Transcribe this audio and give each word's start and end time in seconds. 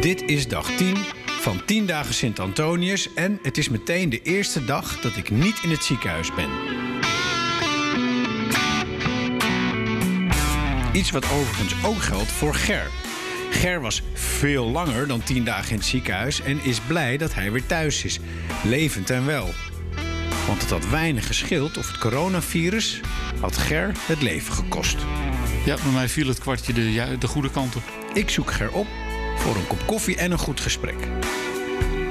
Dit 0.00 0.22
is 0.22 0.48
dag 0.48 0.76
10 0.76 0.96
van 1.26 1.64
10 1.64 1.86
dagen 1.86 2.14
Sint 2.14 2.38
Antonius 2.38 3.14
en 3.14 3.38
het 3.42 3.58
is 3.58 3.68
meteen 3.68 4.10
de 4.10 4.22
eerste 4.22 4.64
dag 4.64 5.00
dat 5.00 5.16
ik 5.16 5.30
niet 5.30 5.60
in 5.62 5.70
het 5.70 5.84
ziekenhuis 5.84 6.34
ben. 6.34 6.50
Iets 10.92 11.10
wat 11.10 11.24
overigens 11.24 11.84
ook 11.84 12.02
geldt 12.02 12.32
voor 12.32 12.54
Ger. 12.54 12.90
Ger 13.50 13.80
was 13.80 14.02
veel 14.12 14.70
langer 14.70 15.06
dan 15.06 15.22
10 15.22 15.44
dagen 15.44 15.70
in 15.70 15.76
het 15.76 15.86
ziekenhuis 15.86 16.40
en 16.40 16.64
is 16.64 16.80
blij 16.80 17.16
dat 17.16 17.34
hij 17.34 17.52
weer 17.52 17.66
thuis 17.66 18.04
is, 18.04 18.18
levend 18.64 19.10
en 19.10 19.26
wel. 19.26 19.48
Want 20.46 20.60
het 20.60 20.70
had 20.70 20.88
weinig 20.88 21.26
geschild 21.26 21.76
of 21.76 21.86
het 21.86 21.98
coronavirus 21.98 23.00
had 23.40 23.56
Ger 23.56 23.92
het 24.06 24.22
leven 24.22 24.54
gekost. 24.54 24.96
Ja, 25.64 25.76
bij 25.82 25.92
mij 25.92 26.08
viel 26.08 26.28
het 26.28 26.38
kwartje 26.38 26.72
de, 26.72 27.16
de 27.18 27.26
goede 27.26 27.50
kant 27.50 27.76
op. 27.76 27.82
Ik 28.14 28.30
zoek 28.30 28.50
Ger 28.50 28.72
op 28.72 28.86
voor 29.48 29.56
een 29.56 29.66
kop 29.66 29.86
koffie 29.86 30.16
en 30.16 30.30
een 30.30 30.38
goed 30.38 30.60
gesprek. 30.60 31.08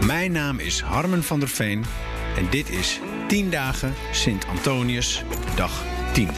Mijn 0.05 0.31
naam 0.31 0.59
is 0.59 0.81
Harmen 0.81 1.23
van 1.23 1.39
der 1.39 1.49
Veen 1.49 1.85
en 2.37 2.47
dit 2.49 2.69
is 2.69 2.99
10 3.27 3.49
dagen 3.49 3.93
Sint 4.11 4.45
Antonius, 4.45 5.23
dag 5.55 5.83
10. 6.13 6.29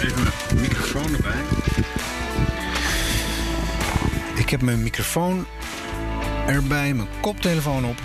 Even 0.00 0.22
mijn 0.22 0.60
microfoon 0.60 1.14
erbij. 1.14 1.42
Ik 4.34 4.50
heb 4.50 4.62
mijn 4.62 4.82
microfoon 4.82 5.46
erbij, 6.46 6.94
mijn 6.94 7.08
koptelefoon 7.20 7.84
op. 7.84 7.96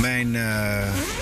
Mijn 0.00 0.36
eh, 0.36 1.19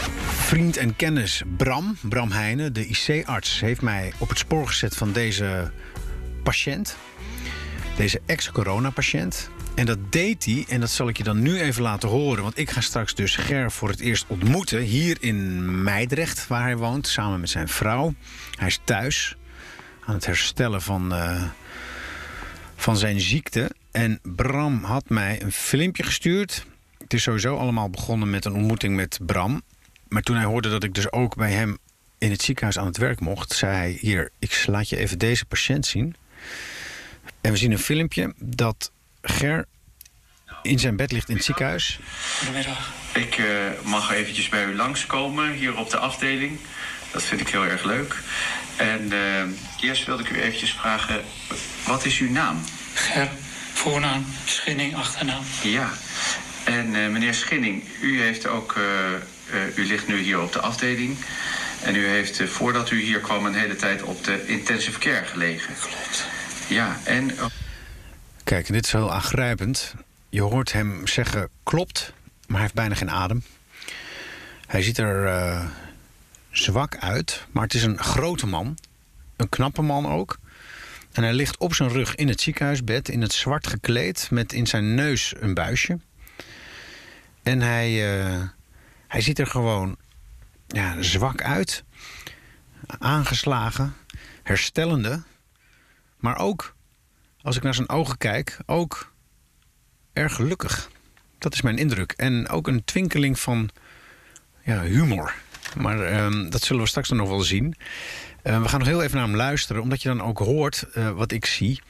vriend 0.48 0.76
en 0.76 0.96
kennis 0.96 1.42
Bram, 1.56 1.96
Bram 2.02 2.30
Heijnen, 2.30 2.72
de 2.72 2.86
IC-arts, 2.86 3.60
heeft 3.60 3.82
mij 3.82 4.12
op 4.18 4.28
het 4.28 4.38
spoor 4.38 4.66
gezet 4.66 4.96
van 4.96 5.12
deze 5.12 5.70
patiënt. 6.42 6.96
Deze 7.96 8.20
ex-corona-patiënt. 8.26 9.50
En 9.74 9.86
dat 9.86 10.12
deed 10.12 10.44
hij, 10.44 10.64
en 10.68 10.80
dat 10.80 10.90
zal 10.90 11.08
ik 11.08 11.16
je 11.16 11.22
dan 11.22 11.42
nu 11.42 11.60
even 11.60 11.82
laten 11.82 12.08
horen. 12.08 12.42
Want 12.42 12.58
ik 12.58 12.70
ga 12.70 12.80
straks 12.80 13.14
dus 13.14 13.36
Ger 13.36 13.70
voor 13.70 13.88
het 13.88 14.00
eerst 14.00 14.24
ontmoeten. 14.28 14.80
Hier 14.80 15.16
in 15.20 15.82
Meidrecht, 15.82 16.46
waar 16.46 16.62
hij 16.62 16.76
woont, 16.76 17.06
samen 17.06 17.40
met 17.40 17.50
zijn 17.50 17.68
vrouw. 17.68 18.14
Hij 18.58 18.66
is 18.66 18.80
thuis 18.84 19.36
aan 20.04 20.14
het 20.14 20.26
herstellen 20.26 20.82
van, 20.82 21.14
eh, 21.14 21.42
van 22.76 22.96
zijn 22.96 23.20
ziekte. 23.20 23.70
En 23.90 24.20
Bram 24.22 24.84
had 24.84 25.08
mij 25.08 25.42
een 25.42 25.52
filmpje 25.52 26.02
gestuurd. 26.02 26.66
Het 26.98 27.14
is 27.14 27.22
sowieso 27.22 27.56
allemaal 27.56 27.90
begonnen 27.90 28.30
met 28.30 28.44
een 28.44 28.54
ontmoeting 28.54 28.96
met 28.96 29.18
Bram. 29.26 29.62
Maar 30.08 30.22
toen 30.22 30.36
hij 30.36 30.44
hoorde 30.44 30.70
dat 30.70 30.84
ik 30.84 30.94
dus 30.94 31.12
ook 31.12 31.36
bij 31.36 31.50
hem 31.50 31.78
in 32.18 32.30
het 32.30 32.42
ziekenhuis 32.42 32.78
aan 32.78 32.86
het 32.86 32.96
werk 32.96 33.20
mocht, 33.20 33.52
zei 33.52 33.76
hij: 33.76 33.98
Hier, 34.00 34.30
ik 34.38 34.64
laat 34.66 34.88
je 34.88 34.96
even 34.96 35.18
deze 35.18 35.44
patiënt 35.44 35.86
zien. 35.86 36.16
En 37.40 37.50
we 37.52 37.56
zien 37.56 37.72
een 37.72 37.78
filmpje 37.78 38.34
dat 38.38 38.92
Ger 39.22 39.66
in 40.62 40.78
zijn 40.78 40.96
bed 40.96 41.12
ligt 41.12 41.28
in 41.28 41.36
het 41.36 41.44
ziekenhuis. 41.44 41.98
Goedemiddag. 42.38 42.92
Ik 43.14 43.38
eh, 43.38 43.46
mag 43.84 44.12
eventjes 44.12 44.48
bij 44.48 44.64
u 44.64 44.76
langskomen 44.76 45.52
hier 45.52 45.76
op 45.76 45.90
de 45.90 45.98
afdeling. 45.98 46.58
Dat 47.12 47.22
vind 47.22 47.40
ik 47.40 47.48
heel 47.48 47.64
erg 47.64 47.84
leuk. 47.84 48.16
En 48.76 49.12
eh, 49.12 49.88
eerst 49.88 50.06
wilde 50.06 50.22
ik 50.22 50.30
u 50.30 50.40
eventjes 50.40 50.72
vragen, 50.72 51.24
wat 51.86 52.04
is 52.04 52.18
uw 52.18 52.30
naam? 52.30 52.60
Ger, 52.94 53.28
voornaam, 53.72 54.26
Schinning, 54.44 54.96
achternaam. 54.96 55.42
Ja. 55.62 55.90
En 56.64 56.94
eh, 56.94 57.10
meneer 57.10 57.34
Schinning, 57.34 57.84
u 58.00 58.20
heeft 58.20 58.46
ook, 58.46 58.76
u 59.74 59.86
ligt 59.86 60.06
nu 60.08 60.18
hier 60.18 60.40
op 60.40 60.52
de 60.52 60.60
afdeling. 60.60 61.16
En 61.82 61.94
u 61.94 62.06
heeft, 62.06 62.40
eh, 62.40 62.46
voordat 62.46 62.90
u 62.90 63.00
hier 63.00 63.20
kwam, 63.20 63.46
een 63.46 63.54
hele 63.54 63.76
tijd 63.76 64.02
op 64.02 64.24
de 64.24 64.46
intensive 64.46 64.98
care 64.98 65.24
gelegen. 65.24 65.74
Klopt. 65.80 66.26
Ja, 66.68 66.96
en 67.04 67.32
oh, 67.32 67.46
Kijk, 68.44 68.72
dit 68.72 68.84
is 68.84 68.92
heel 68.92 69.12
aangrijpend. 69.12 69.94
Je 70.28 70.42
hoort 70.42 70.72
hem 70.72 71.06
zeggen 71.06 71.48
klopt, 71.62 72.12
maar 72.46 72.52
hij 72.56 72.60
heeft 72.60 72.74
bijna 72.74 72.94
geen 72.94 73.10
adem. 73.10 73.42
Hij 74.66 74.82
ziet 74.82 74.98
er 74.98 75.26
eh, 75.26 75.66
zwak 76.50 76.96
uit, 76.96 77.46
maar 77.50 77.62
het 77.62 77.74
is 77.74 77.82
een 77.82 77.98
grote 77.98 78.46
man. 78.46 78.78
Een 79.36 79.48
knappe 79.48 79.82
man 79.82 80.06
ook. 80.06 80.38
En 81.12 81.22
hij 81.22 81.32
ligt 81.32 81.58
op 81.58 81.74
zijn 81.74 81.88
rug 81.88 82.14
in 82.14 82.28
het 82.28 82.40
ziekenhuisbed, 82.40 83.08
in 83.08 83.22
het 83.22 83.32
zwart 83.32 83.66
gekleed, 83.66 84.28
met 84.30 84.52
in 84.52 84.66
zijn 84.66 84.94
neus 84.94 85.34
een 85.38 85.54
buisje. 85.54 85.98
En 87.42 87.60
hij, 87.60 88.18
eh, 88.18 88.42
hij 89.08 89.20
ziet 89.20 89.38
er 89.38 89.46
gewoon 89.46 89.96
ja, 90.66 91.02
zwak 91.02 91.42
uit, 91.42 91.84
aangeslagen, 92.98 93.94
herstellende, 94.42 95.22
maar 96.18 96.36
ook 96.38 96.74
als 97.42 97.56
ik 97.56 97.62
naar 97.62 97.74
zijn 97.74 97.88
ogen 97.88 98.18
kijk, 98.18 98.58
ook 98.66 99.12
erg 100.12 100.34
gelukkig. 100.34 100.90
Dat 101.38 101.54
is 101.54 101.62
mijn 101.62 101.78
indruk. 101.78 102.12
En 102.12 102.48
ook 102.48 102.66
een 102.68 102.84
twinkeling 102.84 103.38
van 103.40 103.70
ja, 104.64 104.82
humor. 104.82 105.34
Maar 105.76 106.00
ehm, 106.02 106.50
dat 106.50 106.62
zullen 106.62 106.82
we 106.82 106.88
straks 106.88 107.08
dan 107.08 107.16
nog 107.16 107.28
wel 107.28 107.40
zien. 107.40 107.74
Eh, 108.42 108.62
we 108.62 108.68
gaan 108.68 108.78
nog 108.78 108.88
heel 108.88 109.02
even 109.02 109.16
naar 109.16 109.26
hem 109.26 109.36
luisteren, 109.36 109.82
omdat 109.82 110.02
je 110.02 110.08
dan 110.08 110.22
ook 110.22 110.38
hoort 110.38 110.82
eh, 110.92 111.10
wat 111.10 111.32
ik 111.32 111.44
zie. 111.46 111.80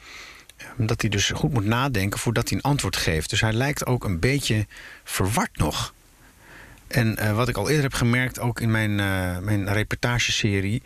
eh, 0.57 0.65
Dat 0.77 1.01
hij 1.01 1.09
dus 1.09 1.29
goed 1.29 1.53
moet 1.53 1.65
nadenken 1.65 2.19
voordat 2.19 2.49
hij 2.49 2.57
een 2.57 2.63
antwoord 2.63 2.95
geeft. 2.95 3.29
Dus 3.29 3.41
hij 3.41 3.53
lijkt 3.53 3.85
ook 3.85 4.03
een 4.03 4.19
beetje 4.19 4.67
verward 5.03 5.57
nog. 5.57 5.93
En 6.89 7.17
eh, 7.17 7.35
wat 7.35 7.47
ik 7.47 7.57
al 7.57 7.67
eerder 7.67 7.83
heb 7.83 7.93
gemerkt, 7.93 8.39
ook 8.39 8.59
in 8.59 8.71
mijn, 8.71 8.99
eh, 8.99 9.37
mijn 9.37 9.73
reportageserie... 9.73 10.81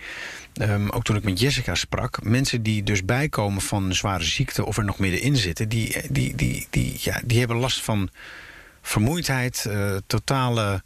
Ehm, 0.53 0.89
ook 0.89 1.03
toen 1.03 1.15
ik 1.15 1.23
met 1.23 1.39
Jessica 1.39 1.75
sprak... 1.75 2.23
mensen 2.23 2.63
die 2.63 2.83
dus 2.83 3.05
bijkomen 3.05 3.61
van 3.61 3.83
een 3.83 3.95
zware 3.95 4.23
ziekte... 4.23 4.65
of 4.65 4.77
er 4.77 4.83
nog 4.83 4.99
middenin 4.99 5.35
zitten... 5.35 5.69
die, 5.69 5.95
die, 6.09 6.35
die, 6.35 6.67
die, 6.69 6.97
ja, 6.99 7.21
die 7.25 7.39
hebben 7.39 7.57
last 7.57 7.81
van 7.81 8.09
vermoeidheid... 8.81 9.65
eh, 9.65 9.95
totale 10.07 10.83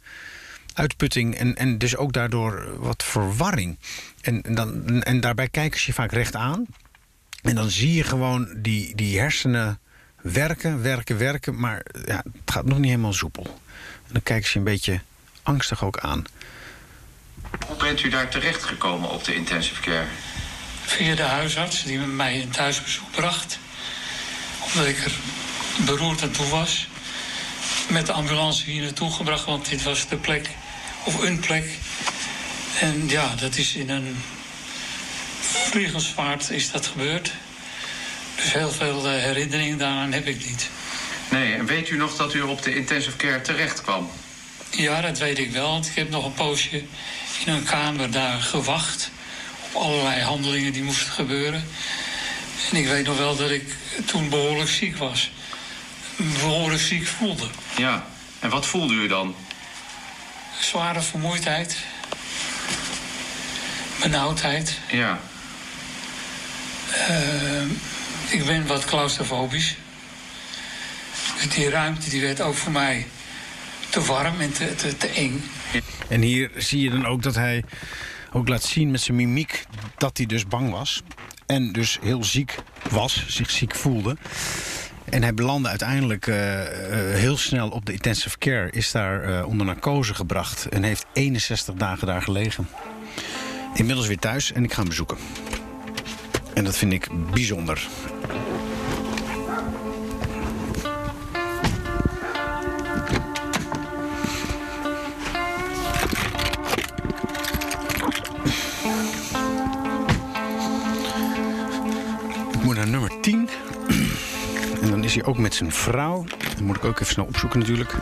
uitputting... 0.74 1.34
En, 1.34 1.56
en 1.56 1.78
dus 1.78 1.96
ook 1.96 2.12
daardoor 2.12 2.78
wat 2.78 3.04
verwarring. 3.04 3.78
En, 4.20 4.42
dan, 4.48 5.02
en 5.02 5.20
daarbij 5.20 5.48
kijken 5.48 5.80
ze 5.80 5.86
je 5.86 5.92
vaak 5.92 6.12
recht 6.12 6.34
aan... 6.34 6.66
en 7.42 7.54
dan 7.54 7.70
zie 7.70 7.94
je 7.94 8.02
gewoon 8.02 8.48
die, 8.56 8.94
die 8.94 9.18
hersenen 9.18 9.78
werken, 10.22 10.82
werken, 10.82 11.18
werken... 11.18 11.60
maar 11.60 11.86
ja, 12.06 12.16
het 12.16 12.50
gaat 12.52 12.64
nog 12.64 12.78
niet 12.78 12.90
helemaal 12.90 13.12
soepel. 13.12 13.44
En 14.06 14.12
dan 14.12 14.22
kijken 14.22 14.50
ze 14.50 14.58
een 14.58 14.64
beetje 14.64 15.00
angstig 15.48 15.84
ook 15.84 15.98
aan. 15.98 16.24
hoe 17.66 17.76
bent 17.76 18.02
u 18.02 18.08
daar 18.08 18.28
terecht 18.28 18.64
gekomen 18.64 19.10
op 19.10 19.24
de 19.24 19.34
intensive 19.34 19.80
care? 19.80 20.06
Via 20.82 21.14
de 21.14 21.22
huisarts 21.22 21.82
die 21.82 21.98
mij 21.98 22.42
een 22.42 22.50
thuisbezoek 22.50 23.10
bracht. 23.10 23.58
Omdat 24.64 24.86
ik 24.86 25.04
er 25.04 25.12
beroerd 25.76 26.22
aan 26.22 26.30
toe 26.30 26.48
was. 26.48 26.88
Met 27.88 28.06
de 28.06 28.12
ambulance 28.12 28.64
hier 28.64 28.82
naartoe 28.82 29.12
gebracht, 29.12 29.44
want 29.44 29.68
dit 29.68 29.82
was 29.82 30.08
de 30.08 30.16
plek. 30.16 30.48
Of 31.04 31.22
een 31.22 31.40
plek. 31.40 31.78
En 32.80 33.08
ja, 33.08 33.34
dat 33.34 33.56
is 33.56 33.74
in 33.74 33.90
een 33.90 34.16
vliegensvaart 35.40 36.50
is 36.50 36.70
dat 36.70 36.86
gebeurd. 36.86 37.32
Dus 38.36 38.52
heel 38.52 38.70
veel 38.70 39.06
eh, 39.06 39.22
herinneringen 39.22 39.78
daaraan 39.78 40.12
heb 40.12 40.26
ik 40.26 40.46
niet. 40.46 40.70
Nee, 41.30 41.54
en 41.54 41.66
weet 41.66 41.90
u 41.90 41.96
nog 41.96 42.16
dat 42.16 42.34
u 42.34 42.40
op 42.40 42.62
de 42.62 42.74
intensive 42.74 43.16
care 43.16 43.40
terecht 43.40 43.82
kwam? 43.82 44.10
Ja, 44.78 45.00
dat 45.00 45.18
weet 45.18 45.38
ik 45.38 45.50
wel. 45.50 45.70
Want 45.70 45.86
ik 45.86 45.94
heb 45.94 46.10
nog 46.10 46.24
een 46.24 46.34
poosje 46.34 46.82
in 47.44 47.52
een 47.52 47.64
kamer 47.64 48.10
daar 48.10 48.40
gewacht. 48.40 49.10
Op 49.60 49.80
allerlei 49.80 50.20
handelingen 50.22 50.72
die 50.72 50.82
moesten 50.82 51.12
gebeuren. 51.12 51.64
En 52.70 52.76
ik 52.76 52.86
weet 52.86 53.06
nog 53.06 53.16
wel 53.18 53.36
dat 53.36 53.50
ik 53.50 53.74
toen 54.04 54.28
behoorlijk 54.28 54.70
ziek 54.70 54.96
was. 54.96 55.30
Behoorlijk 56.16 56.82
ziek 56.82 57.06
voelde. 57.06 57.46
Ja. 57.76 58.06
En 58.40 58.50
wat 58.50 58.66
voelde 58.66 58.94
u 58.94 59.08
dan? 59.08 59.34
Zware 60.60 61.00
vermoeidheid. 61.00 61.76
Benauwdheid. 64.00 64.78
Ja. 64.90 65.20
Eh, 66.90 67.62
ik 68.28 68.44
ben 68.44 68.66
wat 68.66 68.84
claustrofobisch. 68.84 69.74
Dus 71.36 71.48
die 71.48 71.70
ruimte 71.70 72.10
die 72.10 72.20
werd 72.20 72.40
ook 72.40 72.56
voor 72.56 72.72
mij 72.72 73.06
te 73.90 74.00
warm 74.00 74.40
en 74.40 74.52
te, 74.52 74.74
te, 74.74 74.96
te 74.96 75.08
eng. 75.08 75.42
En 76.08 76.20
hier 76.20 76.50
zie 76.56 76.82
je 76.82 76.90
dan 76.90 77.06
ook 77.06 77.22
dat 77.22 77.34
hij 77.34 77.64
ook 78.32 78.48
laat 78.48 78.62
zien 78.62 78.90
met 78.90 79.00
zijn 79.00 79.16
mimiek 79.16 79.64
dat 79.96 80.16
hij 80.16 80.26
dus 80.26 80.46
bang 80.46 80.70
was. 80.70 81.02
En 81.46 81.72
dus 81.72 81.98
heel 82.02 82.24
ziek 82.24 82.54
was, 82.90 83.24
zich 83.26 83.50
ziek 83.50 83.74
voelde. 83.74 84.16
En 85.04 85.22
hij 85.22 85.34
belandde 85.34 85.68
uiteindelijk 85.68 86.26
eh, 86.26 86.60
eh, 86.60 87.18
heel 87.18 87.36
snel 87.36 87.68
op 87.68 87.86
de 87.86 87.92
intensive 87.92 88.38
care. 88.38 88.70
Is 88.70 88.90
daar 88.90 89.22
eh, 89.22 89.46
onder 89.46 89.66
narcose 89.66 90.14
gebracht. 90.14 90.66
En 90.66 90.82
heeft 90.82 91.06
61 91.12 91.74
dagen 91.74 92.06
daar 92.06 92.22
gelegen. 92.22 92.68
Inmiddels 93.74 94.06
weer 94.06 94.18
thuis 94.18 94.52
en 94.52 94.64
ik 94.64 94.72
ga 94.72 94.78
hem 94.78 94.88
bezoeken. 94.88 95.16
En 96.54 96.64
dat 96.64 96.76
vind 96.76 96.92
ik 96.92 97.08
bijzonder. 97.32 97.88
Ik 112.58 112.64
moet 112.64 112.76
naar 112.76 112.88
nummer 112.88 113.20
10. 113.20 113.48
En 114.82 114.90
dan 114.90 115.04
is 115.04 115.14
hij 115.14 115.24
ook 115.24 115.38
met 115.38 115.54
zijn 115.54 115.72
vrouw. 115.72 116.24
Dan 116.56 116.64
moet 116.64 116.76
ik 116.76 116.84
ook 116.84 117.00
even 117.00 117.12
snel 117.12 117.24
opzoeken 117.24 117.58
natuurlijk. 117.58 117.94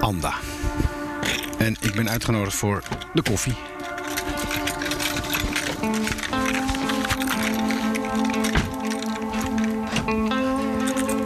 Anda. 0.00 0.34
En 1.58 1.76
ik 1.80 1.94
ben 1.94 2.10
uitgenodigd 2.10 2.56
voor 2.56 2.82
de 3.14 3.22
koffie. 3.22 3.54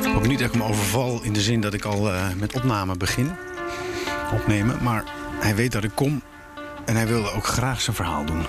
Ik 0.00 0.12
hoop 0.12 0.26
niet 0.26 0.38
dat 0.38 0.48
ik 0.48 0.60
hem 0.60 0.62
overval 0.62 1.20
in 1.22 1.32
de 1.32 1.40
zin 1.40 1.60
dat 1.60 1.74
ik 1.74 1.84
al 1.84 2.12
eh, 2.12 2.26
met 2.36 2.52
opname 2.52 2.96
begin. 2.96 3.30
Opnemen. 4.32 4.78
Maar 4.82 5.04
hij 5.40 5.54
weet 5.54 5.72
dat 5.72 5.84
ik 5.84 5.92
kom. 5.94 6.22
En 6.84 6.96
hij 6.96 7.06
wilde 7.06 7.32
ook 7.32 7.46
graag 7.46 7.80
zijn 7.80 7.96
verhaal 7.96 8.24
doen. 8.24 8.46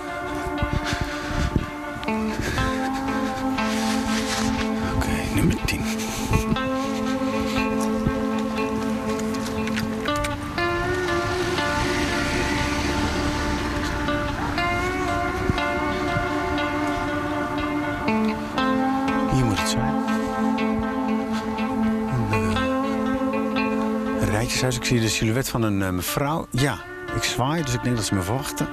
Rijtjeshuis. 24.32 24.76
Ik 24.76 24.84
zie 24.84 25.00
de 25.00 25.10
silhouet 25.10 25.50
van 25.50 25.62
een 25.62 25.82
eh, 25.82 25.90
mevrouw. 25.90 26.48
Ja, 26.50 26.80
ik 27.16 27.24
zwaai, 27.24 27.64
dus 27.64 27.74
ik 27.74 27.84
denk 27.84 27.96
dat 27.96 28.06
ze 28.06 28.16
me 28.16 28.22
verwachten. 28.22 28.68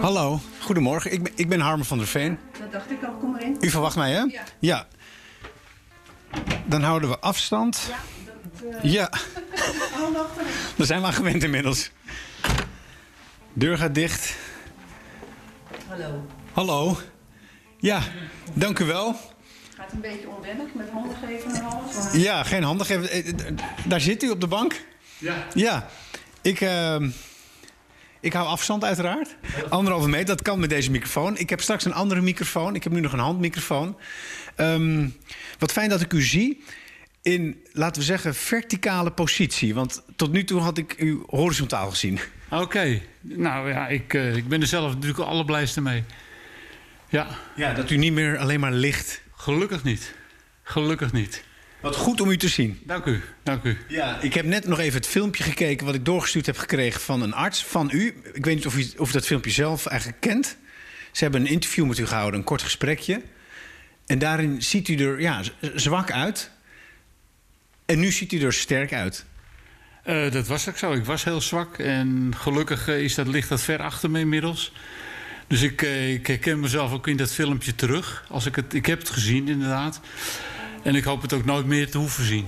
Hallo, 0.00 0.40
goedemorgen. 0.60 1.12
Ik 1.12 1.22
ben, 1.22 1.32
ik 1.36 1.48
ben 1.48 1.60
Harmer 1.60 1.86
van 1.86 1.98
der 1.98 2.06
Veen. 2.06 2.38
Dat 2.60 2.72
dacht 2.72 2.90
ik 2.90 3.02
al, 3.02 3.12
kom 3.20 3.30
maar 3.30 3.42
in. 3.42 3.56
U 3.60 3.70
verwacht 3.70 3.96
mij, 3.96 4.10
hè? 4.12 4.20
Ja. 4.20 4.42
Ja. 4.58 4.86
Dan 6.66 6.82
houden 6.82 7.08
we 7.08 7.18
afstand. 7.18 7.88
Ja, 7.88 7.96
dat, 8.24 8.82
eh, 8.82 8.92
Ja, 8.92 9.12
oh, 10.00 10.12
maar. 10.12 10.44
daar 10.76 10.86
zijn 10.86 11.00
we 11.00 11.06
aan 11.06 11.12
gewend 11.12 11.42
inmiddels. 11.42 11.90
Deur 13.52 13.78
gaat 13.78 13.94
dicht. 13.94 14.36
Hallo. 15.88 16.26
Hallo. 16.52 16.96
Ja, 17.84 18.02
dank 18.54 18.78
u 18.78 18.84
wel. 18.84 19.16
Gaat 19.76 19.92
een 19.92 20.00
beetje 20.00 20.28
onwennig 20.28 20.74
met 20.74 20.90
handen 20.90 21.16
geven 21.16 21.54
en 21.54 21.62
alles. 21.64 21.94
Maar... 21.94 22.18
Ja, 22.18 22.42
geen 22.42 22.62
handen 22.62 22.86
geven. 22.86 23.10
Eh, 23.10 23.28
eh, 23.28 23.34
Daar 23.86 24.00
zit 24.00 24.22
u 24.22 24.30
op 24.30 24.40
de 24.40 24.46
bank? 24.46 24.84
Ja. 25.18 25.46
Ja. 25.54 25.88
Ik, 26.42 26.60
eh, 26.60 26.96
ik 28.20 28.32
hou 28.32 28.46
afstand 28.46 28.84
uiteraard. 28.84 29.36
Anderhalve 29.68 30.08
meter, 30.08 30.26
dat 30.26 30.42
kan 30.42 30.60
met 30.60 30.68
deze 30.68 30.90
microfoon. 30.90 31.38
Ik 31.38 31.50
heb 31.50 31.60
straks 31.60 31.84
een 31.84 31.92
andere 31.92 32.20
microfoon. 32.20 32.74
Ik 32.74 32.84
heb 32.84 32.92
nu 32.92 33.00
nog 33.00 33.12
een 33.12 33.18
handmicrofoon. 33.18 33.96
Ehm, 34.56 35.08
wat 35.58 35.72
fijn 35.72 35.88
dat 35.88 36.00
ik 36.00 36.12
u 36.12 36.22
zie 36.22 36.62
in, 37.22 37.62
laten 37.72 38.00
we 38.00 38.06
zeggen, 38.06 38.34
verticale 38.34 39.10
positie. 39.10 39.74
Want 39.74 40.02
tot 40.16 40.32
nu 40.32 40.44
toe 40.44 40.60
had 40.60 40.78
ik 40.78 40.94
u 40.98 41.22
horizontaal 41.26 41.90
gezien. 41.90 42.18
Oké. 42.50 43.00
Nou 43.20 43.68
ja, 43.68 43.88
ik, 43.88 44.14
eh, 44.14 44.36
ik 44.36 44.48
ben 44.48 44.60
er 44.60 44.66
zelf 44.66 44.92
natuurlijk 44.92 45.18
het 45.18 45.28
allerblijste 45.28 45.80
mee. 45.80 46.04
Ja, 47.14 47.26
Ja, 47.56 47.72
dat 47.74 47.90
u 47.90 47.96
niet 47.96 48.12
meer 48.12 48.38
alleen 48.38 48.60
maar 48.60 48.72
ligt. 48.72 49.20
gelukkig 49.36 49.82
niet. 49.84 50.14
Gelukkig 50.62 51.12
niet. 51.12 51.44
Wat 51.80 51.96
goed 51.96 52.20
om 52.20 52.30
u 52.30 52.36
te 52.36 52.48
zien. 52.48 52.80
Dank 52.84 53.04
u, 53.04 53.22
dank 53.42 53.64
u. 53.64 53.78
Ja, 53.88 54.20
ik 54.20 54.34
heb 54.34 54.44
net 54.44 54.66
nog 54.66 54.78
even 54.78 54.94
het 54.98 55.06
filmpje 55.06 55.42
gekeken 55.44 55.86
wat 55.86 55.94
ik 55.94 56.04
doorgestuurd 56.04 56.46
heb 56.46 56.58
gekregen 56.58 57.00
van 57.00 57.22
een 57.22 57.34
arts, 57.34 57.64
van 57.64 57.90
u. 57.92 58.14
Ik 58.32 58.44
weet 58.44 58.54
niet 58.54 58.66
of 58.66 58.76
u, 58.76 58.90
of 58.96 59.12
dat 59.12 59.26
filmpje 59.26 59.50
zelf 59.50 59.86
eigenlijk 59.86 60.20
kent. 60.20 60.56
Ze 61.12 61.22
hebben 61.22 61.40
een 61.40 61.46
interview 61.52 61.86
met 61.86 61.98
u 61.98 62.06
gehouden, 62.06 62.40
een 62.40 62.46
kort 62.46 62.62
gesprekje. 62.62 63.22
En 64.06 64.18
daarin 64.18 64.62
ziet 64.62 64.88
u 64.88 64.96
er 64.96 65.20
ja, 65.20 65.42
zwak 65.74 66.10
uit. 66.10 66.50
En 67.86 67.98
nu 68.00 68.10
ziet 68.10 68.32
u 68.32 68.40
er 68.40 68.52
sterk 68.52 68.92
uit. 68.92 69.24
Eh, 70.02 70.30
dat 70.30 70.46
was 70.46 70.68
ook 70.68 70.76
zo. 70.76 70.92
Ik 70.92 71.04
was 71.04 71.24
heel 71.24 71.40
zwak. 71.40 71.78
En 71.78 72.34
gelukkig 72.36 72.88
is 72.88 73.14
dat, 73.14 73.26
ligt 73.26 73.48
dat 73.48 73.62
ver 73.62 73.80
achter 73.80 74.10
me 74.10 74.18
inmiddels. 74.18 74.72
Dus 75.54 75.62
ik, 75.62 75.82
eh, 75.82 76.12
ik 76.12 76.26
herken 76.26 76.60
mezelf 76.60 76.92
ook 76.92 77.06
in 77.06 77.16
dat 77.16 77.32
filmpje 77.32 77.74
terug. 77.74 78.24
Als 78.28 78.46
ik, 78.46 78.56
het, 78.56 78.74
ik 78.74 78.86
heb 78.86 78.98
het 78.98 79.10
gezien, 79.10 79.48
inderdaad. 79.48 80.00
En 80.82 80.94
ik 80.94 81.04
hoop 81.04 81.22
het 81.22 81.32
ook 81.32 81.44
nooit 81.44 81.66
meer 81.66 81.90
te 81.90 81.98
hoeven 81.98 82.24
zien. 82.24 82.46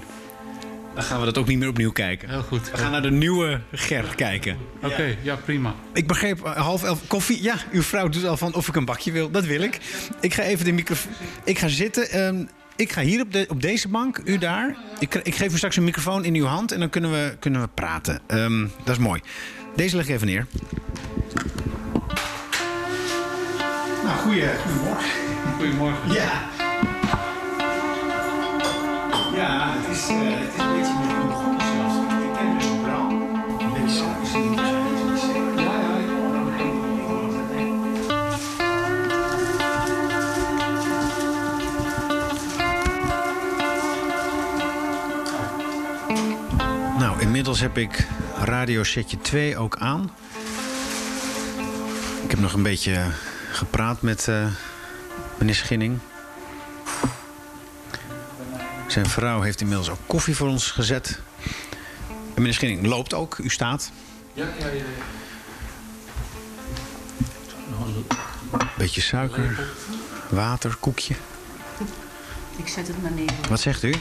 Dan 0.94 1.02
gaan 1.02 1.18
we 1.18 1.24
dat 1.24 1.38
ook 1.38 1.46
niet 1.46 1.58
meer 1.58 1.68
opnieuw 1.68 1.92
kijken. 1.92 2.28
Heel 2.28 2.42
goed. 2.42 2.70
We 2.70 2.76
gaan 2.76 2.90
naar 2.90 3.02
de 3.02 3.10
nieuwe 3.10 3.60
Ger 3.72 4.14
kijken. 4.16 4.56
Oké, 4.82 5.16
ja, 5.22 5.36
prima. 5.36 5.74
Ik 5.92 6.06
begreep 6.06 6.44
eh, 6.44 6.56
half 6.56 6.84
elf 6.84 7.06
koffie. 7.06 7.42
Ja, 7.42 7.54
uw 7.72 7.82
vrouw 7.82 8.08
doet 8.08 8.24
al 8.24 8.36
van 8.36 8.54
of 8.54 8.68
ik 8.68 8.76
een 8.76 8.84
bakje 8.84 9.12
wil. 9.12 9.30
Dat 9.30 9.44
wil 9.44 9.60
ik. 9.60 9.78
Ik 10.20 10.34
ga 10.34 10.42
even 10.42 10.64
de 10.64 10.72
microfoon. 10.72 11.12
Ik 11.44 11.58
ga 11.58 11.68
zitten. 11.68 12.10
ehm, 12.10 12.44
ik 12.76 12.92
ga 12.92 13.00
hier 13.00 13.20
op, 13.20 13.32
de, 13.32 13.46
op 13.48 13.62
deze 13.62 13.88
bank, 13.88 14.20
u 14.24 14.38
daar. 14.38 14.76
Ik, 14.98 15.14
ik 15.14 15.34
geef 15.34 15.52
u 15.52 15.56
straks 15.56 15.76
een 15.76 15.84
microfoon 15.84 16.24
in 16.24 16.34
uw 16.34 16.46
hand 16.46 16.72
en 16.72 16.80
dan 16.80 16.90
kunnen 16.90 17.10
we, 17.10 17.36
kunnen 17.38 17.60
we 17.60 17.68
praten. 17.74 18.20
Ehm, 18.26 18.66
dat 18.84 18.96
is 18.96 19.02
mooi. 19.02 19.20
Deze 19.76 19.96
leg 19.96 20.08
ik 20.08 20.14
even 20.14 20.26
neer. 20.26 20.46
Nou, 24.06 24.18
goeie, 24.18 24.48
goedemorgen. 24.58 25.10
Goedemorgen. 25.56 26.12
Ja. 26.12 26.32
Ja, 29.34 29.74
het 29.76 29.96
is, 29.96 30.08
eh, 30.08 30.16
het 30.18 30.54
is 30.54 30.60
een 30.60 30.72
beetje 30.76 30.94
met 31.00 31.10
een 31.10 31.28
begonnen 31.28 31.60
zelfs. 31.60 31.94
Ik 32.24 32.32
ken 32.36 32.58
dus 32.58 32.66
Bram. 32.82 33.10
Een 33.60 33.72
beetje 33.72 34.04
Nou, 46.98 47.20
inmiddels 47.20 47.60
heb 47.60 47.78
ik 47.78 48.06
radiosetje 48.42 49.18
2 49.18 49.56
ook 49.56 49.76
aan. 49.76 50.10
Ik 52.24 52.30
heb 52.30 52.40
nog 52.40 52.52
een 52.52 52.62
beetje 52.62 53.04
gepraat 53.56 54.02
met 54.02 54.28
eh, 54.28 54.46
meneer 55.38 55.54
Schinning. 55.54 55.98
Zijn 58.86 59.06
vrouw 59.06 59.40
heeft 59.40 59.60
inmiddels 59.60 59.90
ook 59.90 59.98
koffie 60.06 60.36
voor 60.36 60.48
ons 60.48 60.70
gezet. 60.70 61.20
En 62.08 62.34
meneer 62.34 62.54
Schinning 62.54 62.86
loopt 62.86 63.14
ook, 63.14 63.38
u 63.38 63.48
staat. 63.48 63.90
Ja, 64.32 64.46
ja, 64.58 64.66
ja. 64.66 64.84
Beetje 68.76 69.00
suiker, 69.00 69.68
water, 70.28 70.76
koekje. 70.80 71.14
Ik 72.56 72.68
zet 72.68 72.86
het 72.86 73.02
maar 73.02 73.12
neer. 73.12 73.32
Wat 73.48 73.60
zegt 73.60 73.82
u? 73.82 73.94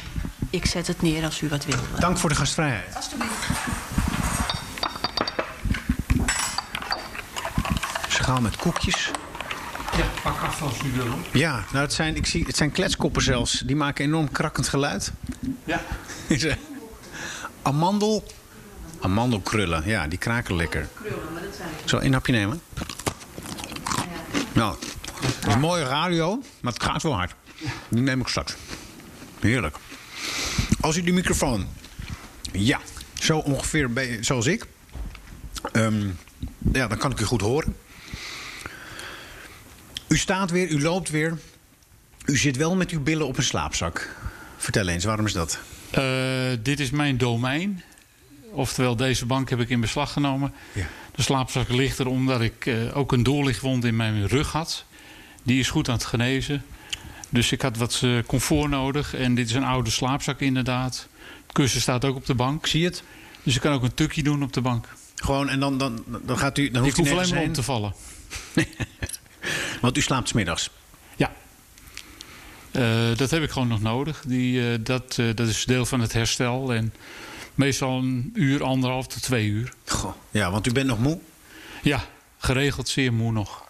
Ik 0.49 0.65
zet 0.65 0.87
het 0.87 1.01
neer 1.01 1.23
als 1.23 1.41
u 1.41 1.49
wat 1.49 1.65
wil. 1.65 1.77
Dank 1.99 2.17
voor 2.17 2.29
de 2.29 2.35
gastvrijheid. 2.35 2.95
Alsjeblieft. 2.95 3.47
Schaal 8.07 8.41
met 8.41 8.55
koekjes. 8.55 9.11
Ja, 10.25 10.31
pak 10.31 10.41
af 10.41 10.61
als 10.61 10.77
u 10.85 10.91
wil. 10.91 11.05
hoor. 11.07 11.19
Ja, 11.33 11.63
nou 11.71 11.83
het 11.85 11.93
zijn, 11.93 12.15
ik 12.15 12.25
zie, 12.25 12.43
het 12.45 12.57
zijn 12.57 12.71
kletskoppen 12.71 13.21
zelfs. 13.21 13.59
Die 13.59 13.75
maken 13.75 14.05
enorm 14.05 14.31
krakkend 14.31 14.67
geluid. 14.67 15.11
Ja. 15.63 15.81
Amandel. 17.61 18.23
Amandelkrullen, 18.99 19.83
ja, 19.85 20.07
die 20.07 20.17
kraken 20.17 20.55
lekker. 20.55 20.87
Krullen, 20.93 21.33
maar 21.33 21.41
dat 21.41 21.55
zijn 21.55 21.69
Zal 21.85 22.03
een 22.03 22.13
hapje 22.13 22.31
nemen? 22.31 22.61
Nou, 24.53 24.75
het 25.21 25.47
is 25.47 25.53
een 25.53 25.59
mooie 25.59 25.83
radio, 25.83 26.41
maar 26.61 26.73
het 26.73 26.83
gaat 26.83 27.03
wel 27.03 27.15
hard. 27.15 27.33
Die 27.89 28.01
neem 28.01 28.19
ik 28.21 28.27
straks. 28.27 28.55
Heerlijk. 29.39 29.75
Als 30.81 30.97
u 30.97 31.01
die 31.01 31.13
microfoon... 31.13 31.67
Ja, 32.51 32.79
zo 33.13 33.37
ongeveer 33.37 33.93
bij- 33.93 34.17
zoals 34.23 34.45
ik. 34.45 34.65
Ehm, 35.71 36.07
ja, 36.73 36.87
dan 36.87 36.97
kan 36.97 37.11
ik 37.11 37.19
u 37.19 37.23
goed 37.23 37.41
horen. 37.41 37.75
U 40.07 40.17
staat 40.17 40.51
weer, 40.51 40.69
u 40.69 40.81
loopt 40.81 41.09
weer. 41.09 41.37
U 42.25 42.37
zit 42.37 42.57
wel 42.57 42.75
met 42.75 42.89
uw 42.91 43.01
billen 43.01 43.27
op 43.27 43.37
een 43.37 43.43
slaapzak. 43.43 44.15
Vertel 44.57 44.87
eens, 44.87 45.03
waarom 45.03 45.25
is 45.25 45.33
dat? 45.33 45.59
Eh, 45.91 46.03
dit 46.61 46.79
is 46.79 46.89
mijn 46.89 47.17
domein. 47.17 47.83
Oftewel, 48.51 48.95
deze 48.95 49.25
bank 49.25 49.49
heb 49.49 49.59
ik 49.59 49.69
in 49.69 49.79
beslag 49.79 50.11
genomen. 50.11 50.53
Ja. 50.73 50.87
De 51.15 51.21
slaapzak 51.21 51.69
ligt 51.69 51.99
er 51.99 52.07
omdat 52.07 52.41
ik 52.41 52.65
eh, 52.65 52.97
ook 52.97 53.11
een 53.11 53.23
doorlichtwond 53.23 53.85
in 53.85 53.95
mijn 53.95 54.27
rug 54.27 54.51
had. 54.51 54.85
Die 55.43 55.59
is 55.59 55.69
goed 55.69 55.89
aan 55.89 55.95
het 55.95 56.05
genezen. 56.05 56.63
Dus 57.29 57.51
ik 57.51 57.61
had 57.61 57.77
wat 57.77 57.99
eh, 58.03 58.11
comfort 58.27 58.69
nodig. 58.69 59.13
En 59.13 59.35
dit 59.35 59.49
is 59.49 59.55
een 59.55 59.63
oude 59.63 59.89
slaapzak 59.89 60.39
inderdaad. 60.39 61.07
Het 61.43 61.51
kussen 61.51 61.81
staat 61.81 62.05
ook 62.05 62.15
op 62.15 62.25
de 62.25 62.35
bank. 62.35 62.67
Zie 62.67 62.81
je 62.81 62.85
het? 62.85 63.03
Dus 63.43 63.55
ik 63.55 63.61
kan 63.61 63.73
ook 63.73 63.83
een 63.83 63.93
tukje 63.93 64.23
doen 64.23 64.43
op 64.43 64.53
de 64.53 64.61
bank. 64.61 64.87
Gewoon, 65.15 65.49
en 65.49 65.59
dan, 65.59 65.77
dan, 65.77 66.03
dan 66.25 66.37
gaat 66.37 66.57
u... 66.57 66.69
Dan 66.69 66.85
ik 66.85 66.95
hoeft 66.95 67.07
u 67.07 67.11
hoef 67.11 67.19
alleen 67.19 67.33
maar 67.33 67.43
op 67.43 67.53
te 67.53 67.63
vallen. 67.63 67.93
Want 69.81 69.97
u 69.97 70.01
slaapt 70.01 70.29
's 70.29 70.33
middags. 70.33 70.69
Ja. 71.15 71.31
Eh, 72.71 73.17
dat 73.17 73.31
heb 73.31 73.43
ik 73.43 73.51
gewoon 73.51 73.67
nog 73.67 73.81
nodig. 73.81 74.23
Die, 74.27 74.71
eh, 74.71 74.79
dat, 74.81 75.15
eh, 75.19 75.25
dat 75.35 75.47
is 75.47 75.65
deel 75.65 75.85
van 75.85 75.99
het 75.99 76.13
herstel. 76.13 76.73
En 76.73 76.93
meestal 77.55 77.97
een 77.97 78.31
uur, 78.33 78.63
anderhalf 78.63 79.07
tot 79.07 79.21
twee 79.21 79.47
uur. 79.47 79.73
Goh. 79.85 80.13
Ja, 80.31 80.51
want 80.51 80.67
u 80.67 80.71
bent 80.71 80.87
nog 80.87 80.99
moe. 80.99 81.19
Ja, 81.81 82.03
geregeld 82.37 82.89
zeer 82.89 83.13
moe 83.13 83.31
nog. 83.31 83.63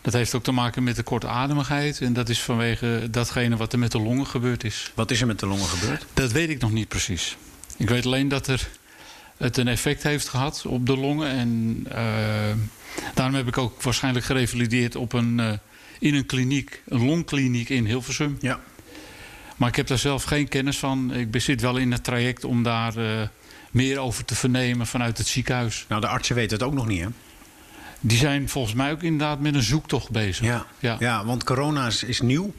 Dat 0.00 0.12
heeft 0.12 0.34
ook 0.34 0.42
te 0.42 0.52
maken 0.52 0.82
met 0.82 0.96
de 0.96 1.02
kortademigheid. 1.02 2.00
En 2.00 2.12
dat 2.12 2.28
is 2.28 2.42
vanwege 2.42 3.08
datgene 3.10 3.56
wat 3.56 3.72
er 3.72 3.78
met 3.78 3.92
de 3.92 4.00
longen 4.00 4.26
gebeurd 4.26 4.64
is. 4.64 4.92
Wat 4.94 5.10
is 5.10 5.20
er 5.20 5.26
met 5.26 5.38
de 5.38 5.46
longen 5.46 5.66
gebeurd? 5.66 6.06
Dat 6.14 6.32
weet 6.32 6.48
ik 6.48 6.60
nog 6.60 6.72
niet 6.72 6.88
precies. 6.88 7.36
Ik 7.76 7.88
weet 7.88 8.06
alleen 8.06 8.28
dat 8.28 8.46
er 8.46 8.68
het 9.38 9.56
een 9.56 9.68
effect 9.68 10.02
heeft 10.02 10.28
gehad 10.28 10.64
op 10.66 10.86
de 10.86 10.96
longen. 10.96 11.30
En 11.30 11.84
eh, 11.90 12.56
daarom 13.14 13.34
heb 13.34 13.48
ik 13.48 13.58
ook 13.58 13.82
waarschijnlijk 13.82 14.24
gerevalideerd 14.24 14.96
op 14.96 15.12
een, 15.12 15.40
eh, 15.40 15.52
in 15.98 16.14
een 16.14 16.26
kliniek, 16.26 16.82
een 16.88 17.04
longkliniek 17.04 17.68
in 17.68 17.86
Hilversum. 17.86 18.36
Ja. 18.40 18.60
Maar 19.56 19.68
ik 19.68 19.76
heb 19.76 19.86
daar 19.86 19.98
zelf 19.98 20.22
geen 20.22 20.48
kennis 20.48 20.78
van. 20.78 21.14
Ik 21.14 21.40
zit 21.40 21.60
wel 21.60 21.76
in 21.76 21.92
het 21.92 22.04
traject 22.04 22.44
om 22.44 22.62
daar 22.62 22.96
eh, 22.96 23.28
meer 23.70 23.98
over 23.98 24.24
te 24.24 24.34
vernemen 24.34 24.86
vanuit 24.86 25.18
het 25.18 25.26
ziekenhuis. 25.26 25.84
Nou, 25.88 26.00
de 26.00 26.08
artsen 26.08 26.34
weten 26.34 26.58
het 26.58 26.66
ook 26.66 26.74
nog 26.74 26.86
niet, 26.86 27.00
hè? 27.00 27.08
Die 28.00 28.18
zijn 28.18 28.48
volgens 28.48 28.74
mij 28.74 28.92
ook 28.92 29.02
inderdaad 29.02 29.40
met 29.40 29.54
een 29.54 29.62
zoektocht 29.62 30.10
bezig. 30.10 30.46
Ja, 30.46 30.66
ja. 30.78 30.96
ja. 30.98 31.24
want 31.24 31.44
corona 31.44 31.86
is, 31.86 32.02
is 32.02 32.20
nieuw. 32.20 32.54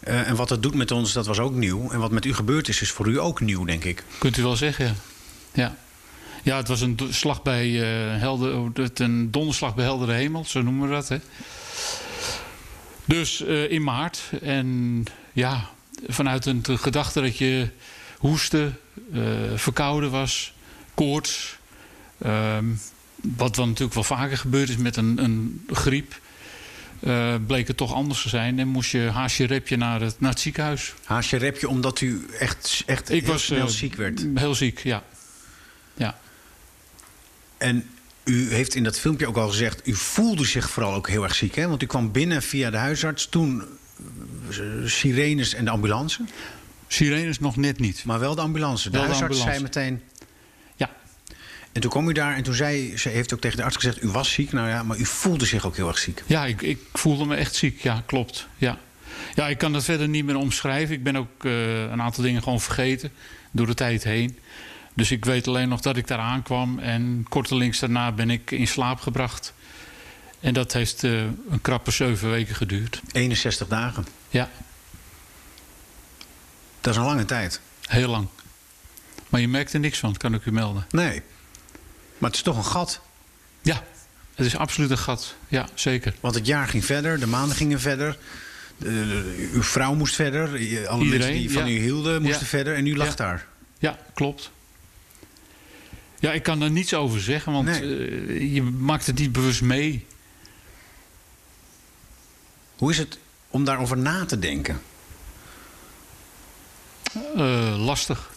En 0.00 0.36
wat 0.36 0.50
het 0.50 0.62
doet 0.62 0.74
met 0.74 0.90
ons, 0.90 1.12
dat 1.12 1.26
was 1.26 1.38
ook 1.38 1.54
nieuw. 1.54 1.90
En 1.90 1.98
wat 1.98 2.10
met 2.10 2.24
u 2.24 2.34
gebeurd 2.34 2.68
is, 2.68 2.80
is 2.80 2.90
voor 2.90 3.08
u 3.08 3.20
ook 3.20 3.40
nieuw, 3.40 3.64
denk 3.64 3.84
ik. 3.84 4.04
Kunt 4.18 4.36
u 4.36 4.42
wel 4.42 4.56
zeggen, 4.56 4.84
ja. 4.84 4.94
Ja, 5.52 5.76
ja 6.42 6.56
het 6.56 6.68
was 6.68 6.80
een 6.80 6.98
slag 7.10 7.42
bij 7.42 7.80
eh 7.82 8.20
helder, 8.20 8.70
het- 8.82 8.98
een 8.98 9.30
donderslag 9.30 9.74
bij 9.74 9.84
heldere 9.84 10.12
hemel, 10.12 10.44
zo 10.44 10.62
noemen 10.62 10.88
we 10.88 10.94
dat. 10.94 11.08
Hè. 11.08 11.18
Dus 13.04 13.44
eh, 13.44 13.70
in 13.70 13.82
maart. 13.82 14.20
En 14.42 15.04
ja, 15.32 15.68
vanuit 16.08 16.46
een 16.46 16.62
gedachte 16.64 17.20
dat 17.20 17.38
je 17.38 17.68
hoesten, 18.18 18.78
eh, 19.14 19.20
verkouden 19.54 20.10
was, 20.10 20.52
koorts. 20.94 21.58
ehm, 22.18 22.64
wat 23.36 23.54
dan 23.54 23.66
natuurlijk 23.68 23.94
wel 23.94 24.04
vaker 24.04 24.38
gebeurd 24.38 24.68
is 24.68 24.76
met 24.76 24.96
een, 24.96 25.24
een 25.24 25.64
griep. 25.72 26.20
bleek 27.46 27.66
het 27.68 27.76
toch 27.76 27.94
anders 27.94 28.22
te 28.22 28.28
zijn. 28.28 28.58
En 28.58 28.68
moest 28.68 28.90
je 28.90 29.10
haasje 29.12 29.44
repje 29.44 29.76
naar 29.76 30.00
het, 30.00 30.20
naar 30.20 30.30
het 30.30 30.40
ziekenhuis. 30.40 30.94
Haasje 31.04 31.36
repje 31.36 31.68
omdat 31.68 32.00
u 32.00 32.26
echt, 32.38 32.82
echt 32.86 33.10
Ik 33.10 33.22
heel 33.22 33.32
was 33.32 33.44
snel 33.44 33.68
ziek 33.68 33.94
werd. 33.94 34.26
Heel 34.34 34.54
ziek, 34.54 34.78
ja. 34.82 35.02
Ja. 36.00 36.18
En 37.58 37.90
u 38.24 38.52
heeft 38.52 38.74
in 38.74 38.84
dat 38.84 38.98
filmpje 38.98 39.26
ook 39.26 39.36
al 39.36 39.48
gezegd... 39.48 39.86
u 39.86 39.94
voelde 39.94 40.44
zich 40.44 40.70
vooral 40.70 40.94
ook 40.94 41.08
heel 41.08 41.22
erg 41.22 41.34
ziek, 41.34 41.54
hè? 41.54 41.68
Want 41.68 41.82
u 41.82 41.86
kwam 41.86 42.12
binnen 42.12 42.42
via 42.42 42.70
de 42.70 42.76
huisarts. 42.76 43.28
Toen 43.28 43.64
eh, 44.50 44.56
sirenes 44.84 45.54
en 45.54 45.64
de 45.64 45.70
ambulance. 45.70 46.24
Sirenes 46.86 47.38
nog 47.38 47.56
net 47.56 47.78
niet. 47.78 48.04
Maar 48.04 48.18
wel 48.18 48.34
de 48.34 48.40
ambulance. 48.40 48.90
De 48.90 48.98
Wel 48.98 49.00
de 49.00 49.06
huisarts 49.06 49.40
zei 49.40 49.56
ambulance. 49.56 49.80
meteen... 49.80 50.02
Ja. 50.76 50.90
En 51.72 51.80
toen 51.80 51.90
kwam 51.90 52.08
u 52.08 52.12
daar 52.12 52.34
en 52.34 52.42
toen 52.42 52.54
zei... 52.54 52.96
ze 52.98 53.08
heeft 53.08 53.34
ook 53.34 53.40
tegen 53.40 53.56
de 53.56 53.62
arts 53.62 53.76
gezegd... 53.76 54.02
u 54.02 54.08
was 54.08 54.32
ziek, 54.32 54.52
nou 54.52 54.68
ja, 54.68 54.82
maar 54.82 54.98
u 54.98 55.04
voelde 55.04 55.44
zich 55.44 55.66
ook 55.66 55.76
heel 55.76 55.88
erg 55.88 55.98
ziek. 55.98 56.22
Ja, 56.26 56.46
ik, 56.46 56.62
ik 56.62 56.78
voelde 56.92 57.24
me 57.24 57.36
echt 57.36 57.54
ziek. 57.54 57.82
Ja, 57.82 58.02
klopt. 58.06 58.46
Ja. 58.56 58.78
ja, 59.34 59.48
ik 59.48 59.58
kan 59.58 59.72
dat 59.72 59.84
verder 59.84 60.08
niet 60.08 60.24
meer 60.24 60.36
omschrijven. 60.36 60.94
Ik 60.94 61.02
ben 61.02 61.16
ook 61.16 61.44
eh, 61.44 61.80
een 61.80 62.02
aantal 62.02 62.24
dingen 62.24 62.42
gewoon 62.42 62.60
vergeten 62.60 63.12
door 63.50 63.66
de 63.66 63.74
tijd 63.74 64.04
heen. 64.04 64.38
Dus 64.94 65.10
ik 65.10 65.24
weet 65.24 65.48
alleen 65.48 65.68
nog 65.68 65.80
dat 65.80 65.96
ik 65.96 66.06
daar 66.06 66.18
aankwam. 66.18 66.78
En 66.78 67.26
kortelings 67.28 67.78
daarna 67.78 68.12
ben 68.12 68.30
ik 68.30 68.50
in 68.50 68.66
slaap 68.68 69.00
gebracht. 69.00 69.52
En 70.40 70.54
dat 70.54 70.72
heeft 70.72 71.04
eh, 71.04 71.20
een 71.22 71.60
krappe 71.62 71.90
zeven 71.90 72.30
weken 72.30 72.54
geduurd. 72.54 73.00
61 73.12 73.68
dagen. 73.68 74.06
Ja, 74.28 74.48
Dat 76.80 76.92
is 76.94 77.00
een 77.00 77.06
lange 77.06 77.24
tijd. 77.24 77.60
heel 77.86 78.08
lang. 78.08 78.28
Maar 79.28 79.40
je 79.40 79.48
merkt 79.48 79.72
er 79.72 79.80
niks 79.80 79.98
van, 79.98 80.16
kan 80.16 80.34
ik 80.34 80.44
u 80.44 80.52
melden. 80.52 80.86
Nee. 80.90 81.22
Maar 82.18 82.28
het 82.30 82.38
is 82.38 82.44
toch 82.44 82.56
een 82.56 82.64
gat. 82.64 83.00
Ja, 83.62 83.84
het 84.34 84.46
is 84.46 84.56
absoluut 84.56 84.90
een 84.90 84.98
gat. 84.98 85.34
Ja, 85.48 85.68
zeker. 85.74 86.14
Want 86.20 86.34
het 86.34 86.46
jaar 86.46 86.68
ging 86.68 86.84
verder, 86.84 87.20
de 87.20 87.26
maanden 87.26 87.56
gingen 87.56 87.80
verder. 87.80 88.18
de- 88.76 88.86
de- 88.86 89.50
uw 89.52 89.62
vrouw 89.62 89.94
moest 89.94 90.14
verder. 90.14 90.48
Alle 90.48 90.58
Iedereen, 90.58 91.08
mensen 91.08 91.32
die 91.32 91.50
van 91.52 91.66
ja. 91.70 91.76
u 91.78 91.80
hielden 91.80 92.22
moesten 92.22 92.40
Ja. 92.40 92.46
verder. 92.46 92.74
En 92.74 92.86
u 92.86 92.96
lag 92.96 93.08
Ja. 93.08 93.14
daar. 93.14 93.46
Ja, 93.78 93.98
klopt. 94.14 94.50
Ja, 96.20 96.32
ik 96.32 96.42
kan 96.42 96.60
daar 96.60 96.70
niets 96.70 96.94
over 96.94 97.20
zeggen, 97.20 97.52
want 97.52 97.64
Nee. 97.66 97.80
eh, 98.26 98.54
je 98.54 98.62
maakt 98.62 99.06
het 99.06 99.18
niet 99.18 99.32
bewust 99.32 99.62
mee. 99.62 100.06
Hoe 102.76 102.90
is 102.90 102.98
het 102.98 103.18
om 103.48 103.64
daarover 103.64 103.98
na 103.98 104.24
te 104.24 104.38
denken? 104.38 104.80
Eh, 107.36 107.74
lastig. 107.84 108.30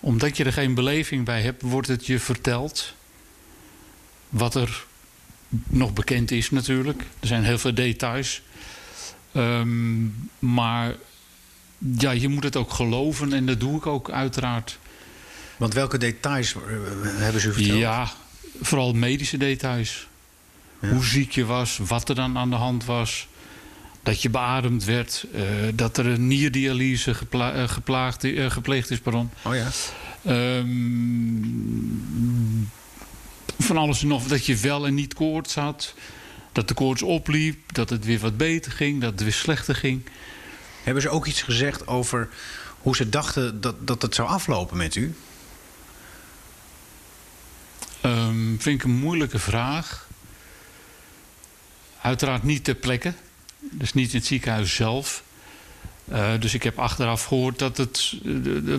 Omdat 0.00 0.36
je 0.36 0.44
er 0.44 0.52
geen 0.52 0.74
beleving 0.74 1.24
bij 1.24 1.42
hebt, 1.42 1.62
wordt 1.62 1.88
het 1.88 2.06
je 2.06 2.20
verteld. 2.20 2.94
Wat 4.28 4.54
er 4.54 4.84
nog 5.66 5.92
bekend 5.92 6.30
is 6.30 6.50
natuurlijk. 6.50 7.00
Er 7.20 7.26
zijn 7.26 7.44
heel 7.44 7.58
veel 7.58 7.74
details. 7.74 8.42
Ehm, 9.32 10.04
maar 10.38 10.94
ja, 11.98 12.10
je 12.10 12.28
moet 12.28 12.44
het 12.44 12.56
ook 12.56 12.70
geloven 12.70 13.32
en 13.32 13.46
dat 13.46 13.60
doe 13.60 13.76
ik 13.76 13.86
ook 13.86 14.10
uiteraard. 14.10 14.78
Want 15.56 15.74
welke 15.74 15.98
details 15.98 16.54
eh, 16.54 16.60
hebben 17.02 17.40
ze 17.40 17.52
verteld? 17.52 17.78
Ja, 17.78 18.10
vooral 18.62 18.92
medische 18.92 19.36
details. 19.36 20.06
Ja. 20.80 20.88
Hoe 20.88 21.04
ziek 21.04 21.30
je 21.32 21.44
was, 21.44 21.78
wat 21.86 22.08
er 22.08 22.14
dan 22.14 22.38
aan 22.38 22.50
de 22.50 22.56
hand 22.56 22.84
was. 22.84 23.28
Dat 24.02 24.22
je 24.22 24.30
beademd 24.30 24.84
werd. 24.84 25.26
eh, 25.32 25.42
dat 25.74 25.96
er 25.96 26.06
een 26.06 26.26
nierdialyse 26.26 27.14
gepla- 27.14 27.52
eh, 27.52 27.68
geplaagd, 27.68 28.26
gepleegd 28.48 28.90
is. 28.90 28.98
Pardon. 28.98 29.30
Oh 29.42 29.54
ja. 29.54 29.68
Ehm, 30.24 30.64
van 33.58 33.76
alles 33.76 34.02
en 34.02 34.08
nog. 34.08 34.24
Dat 34.26 34.46
je 34.46 34.56
wel 34.56 34.86
en 34.86 34.94
niet 34.94 35.14
koorts 35.14 35.54
had. 35.54 35.94
Dat 36.52 36.68
de 36.68 36.74
koorts 36.74 37.02
opliep. 37.02 37.72
Dat 37.74 37.90
het 37.90 38.04
weer 38.04 38.18
wat 38.18 38.36
beter 38.36 38.72
ging. 38.72 39.00
Dat 39.00 39.10
het 39.10 39.22
weer 39.22 39.32
slechter 39.32 39.74
ging. 39.74 40.02
Hebben 40.82 41.02
ze 41.02 41.08
ook 41.08 41.26
iets 41.26 41.42
gezegd 41.42 41.86
over 41.86 42.28
hoe 42.78 42.96
ze 42.96 43.08
dachten 43.08 43.60
dat, 43.60 43.86
dat 43.86 44.02
het 44.02 44.14
zou 44.14 44.28
aflopen 44.28 44.76
met 44.76 44.94
u? 44.94 45.14
Ehm, 48.00 48.56
vind 48.58 48.80
ik 48.80 48.82
een 48.82 48.98
moeilijke 48.98 49.38
vraag. 49.38 50.08
Uiteraard 52.00 52.42
niet 52.42 52.64
ter 52.64 52.74
plekke. 52.74 53.14
Dus 53.58 53.92
niet 53.92 54.12
in 54.12 54.18
het 54.18 54.26
ziekenhuis 54.26 54.74
zelf. 54.74 55.22
Eh, 56.08 56.32
dus 56.40 56.54
ik 56.54 56.62
heb 56.62 56.78
achteraf 56.78 57.24
gehoord 57.24 57.58
dat 57.58 57.76
het 57.76 58.14
eh, 58.24 58.30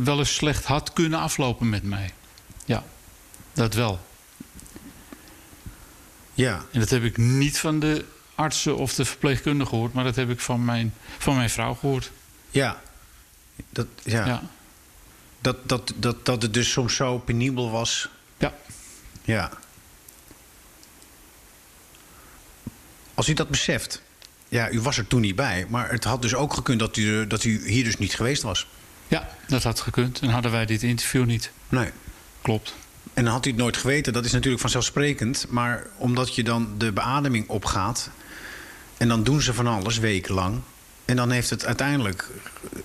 wel 0.03 0.19
eens 0.19 0.35
slecht 0.35 0.65
had 0.65 0.93
kunnen 0.93 1.19
aflopen 1.19 1.69
met 1.69 1.83
mij. 1.83 2.13
Ja, 2.65 2.83
dat 3.53 3.73
wel. 3.73 3.99
Ja. 6.33 6.65
En 6.71 6.79
dat 6.79 6.89
heb 6.89 7.03
ik 7.03 7.17
niet 7.17 7.59
van 7.59 7.79
de 7.79 8.05
artsen 8.35 8.77
of 8.77 8.93
de 8.93 9.05
verpleegkundigen 9.05 9.67
gehoord, 9.67 9.93
maar 9.93 10.03
dat 10.03 10.15
heb 10.15 10.29
ik 10.29 10.39
van 10.39 10.65
mijn, 10.65 10.93
van 11.17 11.35
mijn 11.35 11.49
vrouw 11.49 11.73
gehoord. 11.73 12.11
Ja. 12.49 12.81
Dat, 13.69 13.87
ja. 14.03 14.25
Ja. 14.25 14.41
Dat, 15.41 15.69
dat, 15.69 15.93
dat, 15.95 16.25
dat 16.25 16.41
het 16.41 16.53
dus 16.53 16.71
soms 16.71 16.95
zo 16.95 17.17
penibel 17.17 17.71
was. 17.71 18.09
Ja. 18.37 18.53
Ja. 19.27 19.49
Als 23.13 23.27
u 23.29 23.33
dat 23.33 23.49
beseft. 23.49 24.01
Ja, 24.47 24.71
u 24.71 24.81
was 24.81 24.97
er 24.97 25.07
toen 25.07 25.21
niet 25.21 25.35
bij. 25.35 25.65
Maar 25.69 25.89
het 25.91 26.03
had 26.03 26.21
dus 26.21 26.35
ook 26.35 26.53
gekund 26.53 26.79
dat 26.79 26.97
u, 26.97 27.27
dat 27.27 27.43
u 27.43 27.69
hier 27.69 27.83
dus 27.83 27.97
niet 27.97 28.15
geweest 28.15 28.41
was. 28.41 28.67
ja, 29.07 29.29
dat 29.47 29.63
had 29.63 29.79
gekund. 29.79 30.19
En 30.19 30.29
hadden 30.29 30.51
wij 30.51 30.65
dit 30.65 30.83
interview 30.83 31.25
niet. 31.25 31.51
Nee. 31.69 31.89
Klopt. 32.41 32.75
En 33.13 33.23
dan 33.23 33.33
had 33.33 33.45
u 33.45 33.49
het 33.49 33.59
nooit 33.59 33.77
geweten. 33.77 34.13
Dat 34.13 34.25
is 34.25 34.31
natuurlijk 34.31 34.61
vanzelfsprekend. 34.61 35.45
Maar 35.49 35.87
omdat 35.97 36.35
je 36.35 36.43
dan 36.43 36.77
de 36.77 36.91
beademing 36.91 37.49
opgaat. 37.49 38.09
En 38.97 39.07
dan 39.07 39.23
doen 39.23 39.41
ze 39.41 39.53
van 39.53 39.67
alles 39.67 39.97
wekenlang. 39.97 40.61
En 41.05 41.15
dan 41.15 41.31
heeft 41.31 41.49
het 41.49 41.65
uiteindelijk. 41.65 42.29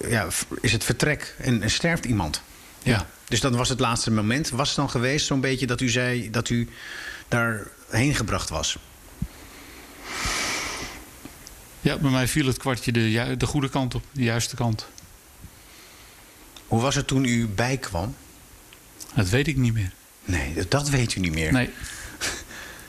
Ja, 0.09 0.29
is 0.61 0.73
het 0.73 0.85
vertrek. 0.85 1.35
En, 1.39 1.63
en 1.63 1.71
sterft 1.71 2.05
iemand. 2.05 2.43
Ja. 2.85 3.07
Dus 3.29 3.41
dat 3.41 3.55
was 3.55 3.69
het 3.69 3.81
laatste 3.81 4.11
moment. 4.11 4.51
Was 4.51 4.69
het 4.69 4.77
dan 4.77 4.91
geweest 4.91 5.27
zo'n 5.27 5.41
beetje 5.41 5.67
dat 5.67 5.81
u 5.81 5.89
zei 5.89 6.31
dat 6.31 6.49
u 6.49 6.69
daarheen 7.29 8.15
gebracht 8.15 8.49
was? 8.49 8.77
Ja, 11.81 11.97
bij 11.97 12.11
mij 12.11 12.29
viel 12.29 12.47
het 12.47 12.59
kwartje 12.59 12.93
de, 12.93 13.35
de 13.39 13.47
goede 13.47 13.69
kant 13.69 13.95
op, 13.95 14.03
de 14.13 14.23
juiste 14.23 14.57
kant. 14.57 14.87
Hoe 16.67 16.81
was 16.81 16.95
het 16.95 17.07
toen 17.07 17.25
u 17.25 17.47
bijkwam? 17.47 18.15
Dat 19.15 19.29
weet 19.29 19.47
ik 19.47 19.57
niet 19.57 19.73
meer. 19.75 19.93
Nee, 20.25 20.67
dat- 20.69 20.89
weet 20.89 21.15
u 21.15 21.21
niet 21.21 21.33
meer. 21.35 21.53
Nee. 21.53 21.71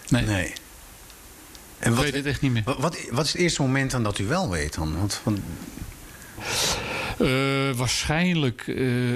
Nee, 0.10 0.26
Nee. 0.26 0.54
En 1.80 1.90
ik 1.90 1.96
wat, 1.96 2.04
weet 2.04 2.14
het 2.14 2.26
echt 2.26 2.42
niet 2.42 2.52
meer. 2.52 2.64
wat, 2.64 2.78
wat, 2.80 2.98
wat 3.12 3.26
is 3.26 3.32
het 3.32 3.42
eerste 3.42 3.62
moment 3.62 3.92
dan 3.92 4.04
dat 4.04 4.20
u 4.20 4.26
wel 4.28 4.50
weet 4.50 4.74
dan? 4.74 4.98
Want, 4.98 5.22
want, 5.24 5.40
Eh, 7.18 7.72
waarschijnlijk 7.76 8.68
eh, 8.68 9.16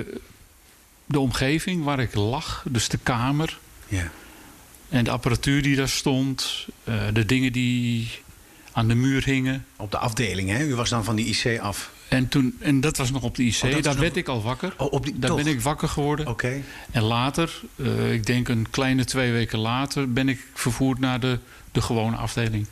de 1.07 1.19
omgeving 1.19 1.83
waar 1.83 1.99
ik 1.99 2.15
lag, 2.15 2.63
dus 2.69 2.89
de 2.89 2.97
kamer 3.03 3.57
ja. 3.87 4.11
en 4.89 5.03
de 5.03 5.09
apparatuur 5.11 5.61
die 5.61 5.75
daar 5.75 5.89
stond, 5.89 6.67
eh, 6.83 6.93
de 7.13 7.25
dingen 7.25 7.51
die 7.51 8.09
aan 8.71 8.87
de 8.87 8.95
muur 8.95 9.23
hingen. 9.23 9.65
Op 9.75 9.91
de 9.91 9.97
afdeling, 9.97 10.49
hè? 10.49 10.63
U 10.65 10.75
was 10.75 10.89
dan 10.89 11.03
van 11.03 11.15
die 11.15 11.25
IC 11.25 11.59
af. 11.59 11.91
En, 12.07 12.27
toen, 12.27 12.55
en 12.59 12.81
dat 12.81 12.97
was 12.97 13.11
nog 13.11 13.23
op 13.23 13.35
de 13.35 13.43
IC. 13.43 13.63
Oh, 13.63 13.71
Daar 13.71 13.81
nog- 13.83 13.95
werd 13.95 14.15
ik 14.15 14.27
al 14.27 14.41
wakker. 14.41 14.73
Oh, 14.77 14.93
op 14.93 15.03
die, 15.03 15.19
Daar 15.19 15.29
toch? 15.29 15.43
ben 15.43 15.53
ik 15.53 15.61
wakker 15.61 15.89
geworden. 15.89 16.27
Oké. 16.27 16.61
En 16.91 17.01
later, 17.01 17.61
eh, 17.75 18.13
ik 18.13 18.25
denk 18.25 18.47
een 18.47 18.67
kleine 18.69 19.05
twee 19.05 19.31
weken 19.31 19.59
later, 19.59 20.13
ben 20.13 20.29
ik 20.29 20.39
vervoerd 20.53 20.99
naar 20.99 21.19
de, 21.19 21.39
de 21.71 21.81
gewone 21.81 22.15
afdeling. 22.15 22.67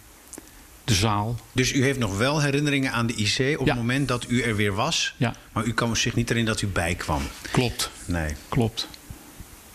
De 0.86 0.94
zaal. 0.94 1.40
Dus 1.52 1.74
u 1.74 1.84
heeft 1.84 2.00
nog 2.00 2.18
wel 2.18 2.42
herinneringen 2.42 2.92
aan 2.92 3.08
de 3.08 3.14
IC 3.14 3.60
op 3.60 3.66
Ja. 3.66 3.72
het 3.74 3.82
moment 3.82 4.08
dat 4.08 4.26
u 4.30 4.42
er 4.42 4.56
weer 4.56 4.74
was. 4.76 5.14
Ja, 5.18 5.36
Maar 5.52 5.64
u 5.66 5.74
kan 5.74 5.96
zich 5.96 6.16
niet 6.16 6.30
erin 6.30 6.46
dat 6.46 6.62
u 6.62 6.68
bijkwam. 6.68 7.22
klopt. 7.52 7.90
Nee. 8.06 8.36
Klopt. 8.50 8.88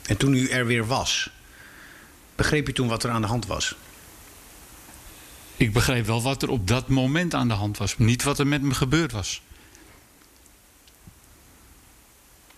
En 0.07 0.17
toen 0.17 0.35
u 0.35 0.49
er 0.49 0.67
weer 0.67 0.87
was, 0.87 1.31
begreep 2.37 2.69
u 2.69 2.73
toen 2.73 2.89
wat 2.89 3.05
er 3.05 3.11
aan 3.11 3.21
de 3.21 3.27
hand 3.27 3.47
was? 3.47 3.75
Ik 5.57 5.73
begreep 5.73 6.07
wel 6.07 6.23
wat 6.23 6.43
er 6.43 6.49
op 6.51 6.67
dat 6.69 6.89
moment 6.89 7.35
aan 7.35 7.49
de 7.49 7.55
hand 7.55 7.79
was. 7.79 7.99
Niet 7.99 8.23
wat 8.23 8.39
er 8.39 8.47
met 8.47 8.63
me 8.63 8.75
gebeurd 8.75 9.13
was. 9.13 9.43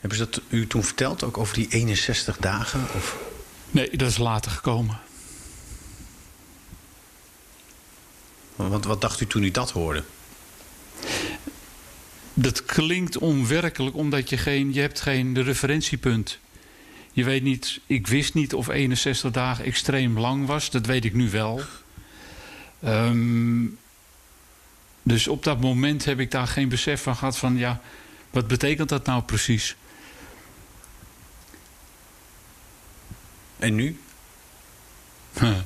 Hebben 0.00 0.18
ze 0.18 0.28
dat 0.30 0.40
u 0.49 0.66
toen 0.66 0.85
verteld, 0.85 1.23
ook 1.25 1.38
over 1.38 1.54
die 1.54 1.66
61 1.71 2.37
dagen? 2.37 2.87
Of... 2.94 3.16
Nee, 3.71 3.97
dat 3.97 4.09
is 4.11 4.18
later 4.18 4.50
gekomen. 4.50 4.99
Want 8.56 8.85
wat 8.85 9.00
dacht 9.00 9.21
u 9.21 9.26
toen 9.26 9.42
u 9.42 9.50
dat 9.50 9.71
hoorde? 9.71 10.04
Dat 12.35 12.64
klinkt 12.64 13.18
onwerkelijk 13.18 13.97
omdat 13.97 14.28
je 14.28 14.37
geen, 14.37 14.73
je 14.73 14.80
hebt 14.80 15.00
geen 15.00 15.42
referentiepunt. 15.42 16.38
Je 17.12 17.25
weet 17.25 17.42
niet, 17.42 17.80
ik 17.87 18.06
wist 18.06 18.35
niet 18.35 18.54
of 18.54 18.68
61 18.68 19.30
dagen 19.30 19.64
extreem 19.64 20.18
lang 20.18 20.47
was. 20.47 20.71
Dat 20.71 20.87
weet 20.87 21.04
ik 21.04 21.14
nu 21.14 21.30
wel. 21.30 21.61
Ehm, 22.80 23.64
dus 25.02 25.28
op 25.28 25.44
dat 25.44 25.61
moment 25.61 26.04
heb 26.04 26.21
ik 26.21 26.30
daar 26.30 26.47
geen 26.47 26.68
besef 26.68 27.02
van 27.02 27.16
gehad 27.16 27.38
van 27.38 27.56
ja, 27.56 27.80
wat 28.30 28.47
betekent 28.47 28.88
dat 28.88 29.06
nou 29.06 29.23
precies? 29.23 29.76
En 33.59 33.75
nu? 33.75 34.00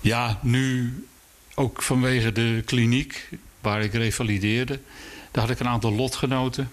Ja, 0.00 0.38
nu 0.42 1.06
ook 1.54 1.82
vanwege 1.82 2.32
de 2.32 2.62
kliniek 2.64 3.28
waar 3.60 3.82
ik 3.82 3.92
revalideerde. 3.92 4.80
Daar 5.30 5.42
had 5.42 5.52
ik 5.52 5.60
een 5.60 5.68
aantal 5.68 5.92
lotgenoten. 5.92 6.70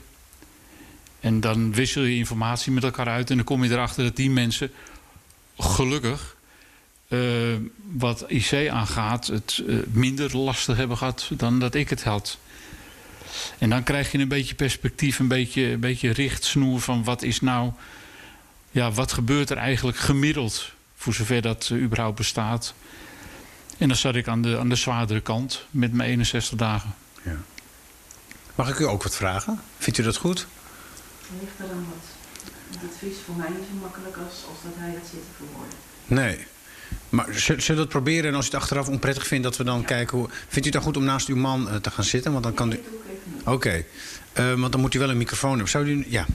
En 1.20 1.40
dan 1.40 1.74
wissel 1.74 2.04
je 2.04 2.16
informatie 2.16 2.72
met 2.72 2.84
elkaar 2.84 3.08
uit. 3.08 3.30
En 3.30 3.36
dan 3.36 3.46
kom 3.46 3.64
je 3.64 3.70
erachter 3.70 4.04
dat 4.04 4.16
die 4.16 4.30
mensen 4.30 4.72
gelukkig, 5.58 6.36
eh, 7.08 7.20
wat 7.92 8.26
IC 8.28 8.70
aangaat, 8.70 9.28
het 9.28 9.64
eh, 9.68 9.76
minder 9.92 10.38
lastig 10.38 10.78
hebben 10.78 10.98
gehad 10.98 11.32
dan 11.38 11.60
dat 11.60 11.76
ik 11.76 11.90
het 11.90 12.04
had. 12.04 12.38
En 13.58 13.70
dan 13.70 13.84
krijg 13.84 14.12
je 14.12 14.18
een 14.18 14.28
beetje 14.28 14.56
perspectief, 14.56 15.20
een 15.20 15.28
beetje, 15.28 15.64
een 15.64 15.80
beetje 15.80 16.12
richtsnoer 16.12 16.82
van 16.82 17.04
wat 17.04 17.22
is 17.22 17.42
nou, 17.42 17.72
ja, 18.72 18.92
wat 18.92 19.12
gebeurt 19.12 19.50
er 19.50 19.58
eigenlijk 19.58 19.98
gemiddeld, 19.98 20.72
voor 20.96 21.14
zover 21.14 21.42
dat 21.42 21.70
eh, 21.72 21.82
überhaupt 21.82 22.18
bestaat. 22.18 22.74
En 23.80 23.88
dan 23.88 23.98
zat 23.98 24.16
ik 24.16 24.28
aan 24.28 24.42
de, 24.42 24.58
aan 24.58 24.70
de 24.70 24.76
zwaardere 24.76 25.22
kant 25.22 25.66
met 25.72 25.94
mijn 25.94 26.10
61 26.10 26.58
dagen. 26.58 26.94
Mag 28.56 28.70
ik 28.70 28.80
u 28.80 28.84
ook 28.84 29.04
wat 29.04 29.16
vragen? 29.16 29.62
Vindt 29.78 30.00
u 30.00 30.04
dat 30.04 30.18
goed? 30.18 30.40
Het 30.40 31.40
ligt 31.40 31.54
eraan 31.60 31.86
wat. 31.90 32.82
Het 32.82 33.12
is 33.12 33.16
voor 33.26 33.36
mij 33.36 33.50
niet 33.50 33.68
zo 33.72 33.80
makkelijk 33.82 34.18
als, 34.18 34.34
als 34.50 34.58
dat 34.64 34.74
hij 34.76 34.92
dat 34.92 35.02
zit 35.12 35.20
te 35.20 35.36
verwoorden. 35.38 35.78
Nee. 36.06 36.46
Maar 37.10 37.28
zullen 37.34 37.66
we 37.66 37.76
dat 37.76 37.90
proberen? 37.90 38.30
En 38.30 38.36
als 38.36 38.46
u 38.46 38.48
het 38.48 38.62
achteraf 38.62 38.88
onprettig 38.88 39.28
vindt, 39.28 39.44
dat 39.44 39.58
we 39.58 39.64
dan 39.64 39.86
kijken 39.86 40.18
hoe... 40.18 40.30
Vindt 40.30 40.56
u 40.56 40.62
het 40.62 40.74
dan 40.74 40.82
goed 40.82 40.98
om 40.98 41.04
naast 41.04 41.28
uw 41.28 41.36
man 41.36 41.70
eh, 41.70 41.76
te 41.76 41.92
gaan 41.92 42.04
zitten? 42.04 42.32
Want 42.32 42.44
dan 42.44 42.54
kan 42.54 42.72
u... 42.72 42.76
Dat 42.76 42.84
doe 42.84 42.94
ik 42.94 43.06
even 43.06 43.32
niet. 43.34 43.48
Oké. 43.48 43.84
Eh, 44.34 44.54
want 44.54 44.72
dan 44.72 44.82
moet 44.82 44.94
u 44.94 45.00
wel 45.00 45.10
een 45.10 45.18
microfoon 45.18 45.50
hebben. 45.50 45.70
Zou 45.70 45.86
u... 45.86 46.06
Ja. 46.08 46.26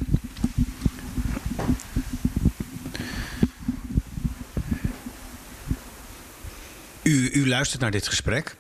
U, 7.14 7.30
u 7.32 7.48
luistert 7.48 7.80
naar 7.80 7.90
dit 7.90 8.08
gesprek. 8.08 8.56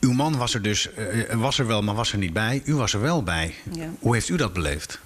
Uw 0.00 0.12
man 0.12 0.36
was 0.36 0.54
er 0.54 0.62
dus 0.62 0.92
eh, 0.94 1.34
was 1.34 1.58
er 1.58 1.66
wel, 1.66 1.82
maar 1.82 1.94
was 1.94 2.12
er 2.12 2.18
niet 2.18 2.32
bij. 2.32 2.62
U 2.64 2.74
was 2.74 2.92
er 2.92 3.00
wel 3.00 3.22
bij. 3.22 3.54
Ja. 3.72 3.90
Hoe 3.98 4.14
heeft 4.14 4.28
u 4.28 4.36
dat 4.36 4.52
beleefd? 4.52 4.98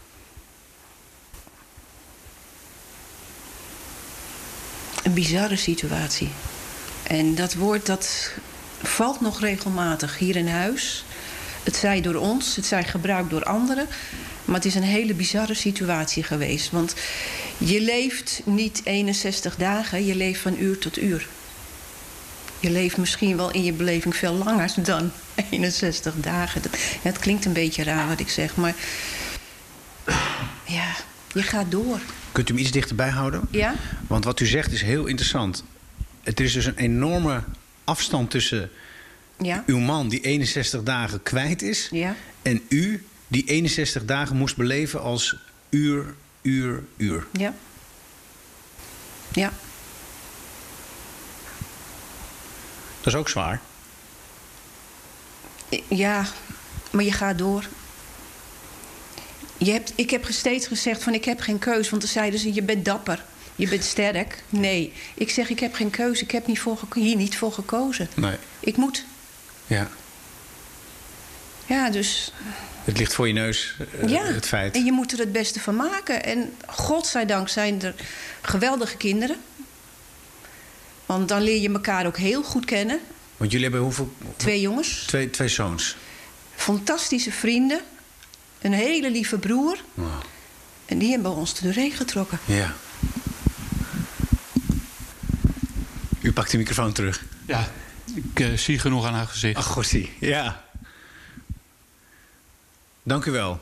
Een 5.02 5.14
bizarre 5.14 5.56
situatie. 5.56 6.28
En 7.02 7.34
dat 7.34 7.54
woord 7.54 7.86
dat 7.86 8.32
valt 8.82 9.20
nog 9.20 9.40
regelmatig 9.40 10.18
hier 10.18 10.36
in 10.36 10.48
huis. 10.48 11.04
Het 11.62 11.76
zij 11.76 12.00
door 12.00 12.14
ons, 12.14 12.56
het 12.56 12.66
zij 12.66 12.84
gebruikt 12.84 13.30
door 13.30 13.44
anderen. 13.44 13.86
Maar 14.44 14.56
het 14.56 14.64
is 14.64 14.74
een 14.74 14.82
hele 14.82 15.14
bizarre 15.14 15.54
situatie 15.54 16.22
geweest. 16.22 16.70
Want 16.70 16.94
je 17.58 17.80
leeft 17.80 18.40
niet 18.44 18.80
61 18.84 19.56
dagen, 19.56 20.06
je 20.06 20.14
leeft 20.14 20.40
van 20.40 20.56
uur 20.58 20.78
tot 20.78 20.98
uur. 20.98 21.28
Je 22.60 22.70
leeft 22.70 22.96
misschien 22.96 23.36
wel 23.36 23.50
in 23.50 23.64
je 23.64 23.72
beleving 23.72 24.16
veel 24.16 24.34
langer 24.34 24.72
dan 24.82 25.10
61 25.50 26.14
dagen. 26.16 26.62
Dat, 26.62 26.76
het 27.02 27.18
klinkt 27.18 27.44
een 27.44 27.52
beetje 27.52 27.82
raar 27.82 28.08
wat 28.08 28.20
ik 28.20 28.28
zeg, 28.28 28.56
maar 28.56 28.74
ja, 30.78 30.94
je 31.32 31.42
gaat 31.42 31.70
door. 31.70 32.00
Kunt 32.32 32.48
u 32.48 32.52
hem 32.52 32.62
iets 32.62 32.70
dichterbij 32.70 33.10
houden? 33.10 33.40
Ja? 33.50 33.74
Want 34.06 34.24
wat 34.24 34.40
u 34.40 34.46
zegt 34.46 34.72
is 34.72 34.82
heel 34.82 35.06
interessant. 35.06 35.64
Het 36.22 36.40
is 36.40 36.52
dus 36.52 36.64
een 36.64 36.76
enorme 36.76 37.42
afstand 37.84 38.30
tussen 38.30 38.70
Ja? 39.38 39.62
uw 39.66 39.78
man 39.78 40.08
die 40.08 40.20
61 40.20 40.82
dagen 40.82 41.22
kwijt 41.22 41.62
is... 41.62 41.88
Ja? 41.90 42.16
en 42.42 42.62
u 42.68 43.04
die 43.28 43.44
61 43.44 44.04
dagen 44.04 44.36
moest 44.36 44.56
beleven 44.56 45.00
als 45.00 45.36
uur, 45.70 46.14
uur, 46.42 46.84
uur. 46.96 47.26
Ja. 47.32 47.54
Ja. 49.32 49.52
Dat 53.00 53.12
is 53.12 53.18
ook 53.18 53.28
zwaar. 53.28 53.60
Ja, 55.88 56.26
maar 56.90 57.04
je 57.04 57.12
gaat 57.12 57.38
door. 57.38 57.66
Je 59.56 59.70
hebt, 59.70 59.92
ik 59.94 60.10
heb 60.10 60.26
steeds 60.28 60.66
gezegd 60.66 61.02
van 61.02 61.14
ik 61.14 61.24
heb 61.24 61.40
geen 61.40 61.58
keus. 61.58 61.90
Want 61.90 62.02
dan 62.02 62.10
zeiden 62.10 62.40
ze 62.40 62.54
je 62.54 62.62
bent 62.62 62.84
dapper. 62.84 63.24
Je 63.56 63.68
bent 63.68 63.84
sterk. 63.84 64.42
Nee. 64.48 64.92
Ik 65.14 65.30
zeg 65.30 65.48
ik 65.48 65.60
heb 65.60 65.74
geen 65.74 65.90
keuze. 65.90 66.22
Ik 66.22 66.30
heb 66.30 66.46
niet 66.46 66.60
voor 66.60 66.78
hier 66.94 67.16
niet 67.16 67.36
voor 67.36 67.52
gekozen. 67.52 68.08
Nee. 68.14 68.36
Ik 68.60 68.76
moet. 68.76 69.04
Ja. 69.66 69.88
Ja, 71.66 71.90
dus 71.90 72.32
Het 72.84 72.98
ligt 72.98 73.14
voor 73.14 73.26
je 73.26 73.32
neus, 73.32 73.76
eh, 74.00 74.08
ja. 74.08 74.24
het 74.24 74.46
feit. 74.46 74.74
En 74.74 74.84
je 74.84 74.92
moet 74.92 75.12
er 75.12 75.18
het 75.18 75.32
beste 75.32 75.60
van 75.60 75.76
maken. 75.76 76.24
En 76.24 76.54
godzijdank 76.66 77.48
zijn 77.48 77.82
er 77.82 77.94
geweldige 78.40 78.96
kinderen. 78.96 79.36
Want 81.10 81.28
dan 81.28 81.42
leer 81.42 81.60
je 81.60 81.72
elkaar 81.72 82.06
ook 82.06 82.16
heel 82.16 82.42
goed 82.42 82.64
kennen. 82.64 83.00
Want 83.36 83.50
jullie 83.50 83.66
hebben 83.66 83.84
hoeveel... 83.84 84.14
Twee 84.36 84.60
jongens. 84.60 85.04
Twee, 85.06 85.30
twee 85.30 85.48
zoons. 85.48 85.96
fantastische 86.54 87.32
vrienden. 87.32 87.80
Een 88.60 88.72
hele 88.72 89.10
lieve 89.10 89.38
broer. 89.38 89.78
En 90.86 90.98
die 90.98 91.10
hebben 91.10 91.30
ons 91.30 91.56
er 91.56 91.62
doorheen 91.62 91.92
getrokken. 91.92 92.38
Ja. 92.44 92.74
U 96.20 96.32
pakt 96.32 96.50
de 96.50 96.58
microfoon 96.58 96.92
terug. 96.92 97.24
Ja, 97.46 97.68
ik 98.14 98.40
eh, 98.40 98.52
zie 98.52 98.78
genoeg 98.78 99.06
aan 99.06 99.14
haar 99.14 99.26
gezicht. 99.26 99.56
Ach, 99.56 99.66
gossie. 99.66 100.12
Ja. 100.20 100.64
Dank 103.02 103.24
u 103.24 103.30
wel. 103.30 103.60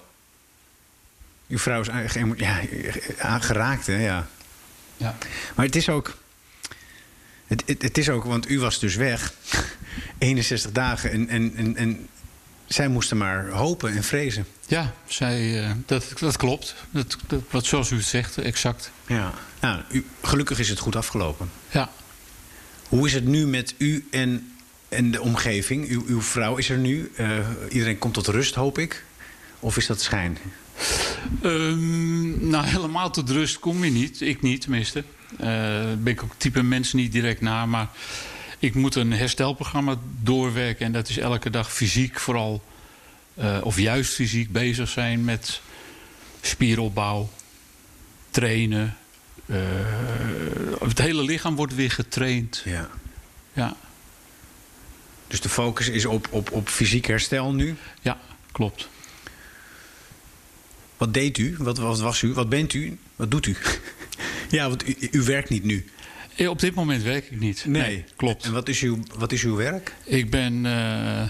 Uw 1.49 1.59
vrouw 1.59 1.81
is 1.81 1.89
ja, 2.37 2.61
aangeraakt, 3.19 3.87
hè? 3.87 4.05
Ja. 4.05 4.27
Ja. 4.97 5.17
Maar 5.55 5.67
het 5.67 5.77
is 5.77 5.89
ook... 5.89 6.17
Het, 7.49 7.63
het, 7.67 7.83
het 7.83 7.99
is 7.99 8.09
ook, 8.09 8.25
want 8.25 8.51
u 8.51 8.61
was 8.61 8.79
dus 8.79 8.95
weg. 8.97 9.33
61 10.19 10.73
dagen. 10.73 11.11
En, 11.11 11.29
en, 11.29 11.53
en, 11.57 11.77
en 11.77 12.09
zij 12.67 12.89
moesten 12.89 13.17
maar 13.17 13.49
hopen 13.49 13.93
en 13.93 14.05
vrezen. 14.05 14.47
Ja, 14.67 14.95
zij, 15.07 15.65
eh, 15.65 15.71
dat, 15.87 16.13
dat 16.21 16.37
klopt. 16.37 16.75
Dat, 16.91 17.17
dat, 17.27 17.43
wat 17.51 17.65
zoals 17.65 17.91
u 17.91 17.97
het 17.97 18.05
zegt, 18.05 18.39
exact. 18.39 18.91
Ja. 19.07 19.35
Nou, 19.61 19.83
u, 19.91 20.05
gelukkig 20.23 20.59
is 20.59 20.69
het 20.69 20.79
goed 20.79 20.97
afgelopen. 20.97 21.51
Ja. 21.71 21.91
Hoe 22.89 23.07
is 23.07 23.13
het 23.13 23.25
nu 23.25 23.47
met 23.47 23.75
u 23.79 24.07
en, 24.11 24.53
en 24.89 25.11
de 25.11 25.21
omgeving? 25.21 25.89
Uw, 25.89 26.05
uw 26.07 26.23
vrouw 26.23 26.57
is 26.57 26.71
er 26.71 26.79
nu. 26.79 27.13
Eh, 27.17 27.39
iedereen 27.71 27.99
komt 27.99 28.15
tot 28.15 28.27
rust, 28.27 28.55
hoop 28.55 28.79
ik. 28.79 29.05
Of 29.61 29.77
is 29.77 29.87
dat 29.87 30.01
schijn? 30.01 30.39
Ehm, 31.43 32.49
nou, 32.49 32.67
helemaal 32.67 33.11
tot 33.11 33.31
rust 33.31 33.59
kom 33.59 33.85
je 33.85 33.91
niet. 33.91 34.21
Ik 34.21 34.43
niet, 34.43 34.61
tenminste. 34.61 35.05
Eh 35.37 35.47
ben 35.99 36.13
ik 36.13 36.23
ook 36.23 36.35
type 36.37 36.63
mensen 36.63 36.97
niet 36.99 37.13
direct 37.13 37.41
na. 37.41 37.67
Maar 37.67 37.89
ik 38.59 38.75
moet 38.75 38.95
een 38.95 39.13
herstelprogramma 39.13 39.97
doorwerken. 40.23 40.87
En 40.87 40.93
dat 40.93 41.09
is 41.09 41.19
elke 41.19 41.51
dag 41.51 41.73
fysiek 41.73 42.21
vooral. 42.21 42.63
eh, 43.35 43.59
of 43.63 43.79
juist 43.79 44.15
fysiek 44.15 44.53
bezig 44.53 44.89
zijn 44.89 45.25
met 45.25 45.61
spieropbouw, 46.41 47.31
trainen. 48.31 48.97
Eh, 49.47 49.57
het 50.81 50.99
hele 50.99 51.23
lichaam 51.23 51.57
wordt 51.57 51.75
weer 51.75 51.91
getraind. 51.91 52.63
Ja. 52.65 52.89
Ja. 53.53 53.77
Dus 55.27 55.41
de 55.41 55.49
focus 55.49 55.89
is 55.89 56.05
op, 56.05 56.29
op, 56.31 56.53
op 56.53 56.69
fysiek 56.69 57.07
herstel 57.07 57.53
nu. 57.55 57.77
Ja, 58.03 58.19
klopt. 58.53 58.89
Wat 60.97 61.15
deed 61.15 61.39
u? 61.39 61.57
Wat, 61.59 61.79
wat 61.79 62.01
was 62.01 62.23
u? 62.23 62.33
Wat 62.33 62.49
bent 62.49 62.73
u? 62.75 62.99
Wat 63.17 63.31
doet 63.31 63.47
u? 63.47 63.57
Ja, 64.49 64.69
want 64.69 64.89
u, 64.89 64.97
u 65.11 65.23
werkt 65.23 65.49
niet 65.51 65.65
nu. 65.65 65.85
Eh, 66.37 66.49
Op 66.49 66.59
dit 66.61 66.75
moment 66.75 67.03
werk 67.03 67.31
ik 67.31 67.41
niet. 67.41 67.65
klopt. 68.17 68.45
En 68.45 68.53
wat 68.53 68.69
is 68.69 68.81
uw, 68.81 68.99
wat 69.19 69.33
is 69.33 69.43
uw 69.43 69.57
werk? 69.57 69.95
Ik 70.05 70.31
ben. 70.31 70.67
eh, 70.67 71.29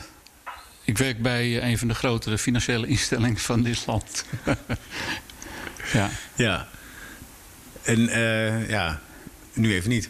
ik 0.84 0.98
werk 0.98 1.22
bij 1.22 1.62
een 1.62 1.78
van 1.78 1.88
de 1.88 1.94
grotere 1.94 2.38
financiële 2.38 2.86
instellingen 2.96 3.36
van 3.38 3.62
dit 3.62 3.86
land. 3.86 4.24
ja. 5.92 6.10
Ja. 6.36 6.68
En 7.82 8.08
eh, 8.08 8.68
ja, 8.68 9.00
nu 9.52 9.74
even 9.74 9.90
niet. 9.90 10.08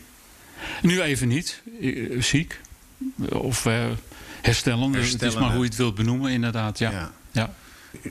Nu 0.83 1.01
even 1.03 1.29
niet. 1.29 1.63
Eh, 1.81 2.23
Ziek. 2.23 2.61
Of 3.29 3.67
eh 3.67 3.87
herstellende. 4.43 4.99
Het 4.99 5.23
is 5.23 5.35
maar 5.35 5.51
hoe 5.53 5.63
je 5.63 5.69
het 5.69 5.77
wilt 5.77 5.95
benoemen, 5.95 6.31
inderdaad. 6.33 6.79
Ja. 6.79 6.91
Ja. 6.91 7.13
ja. 7.31 7.55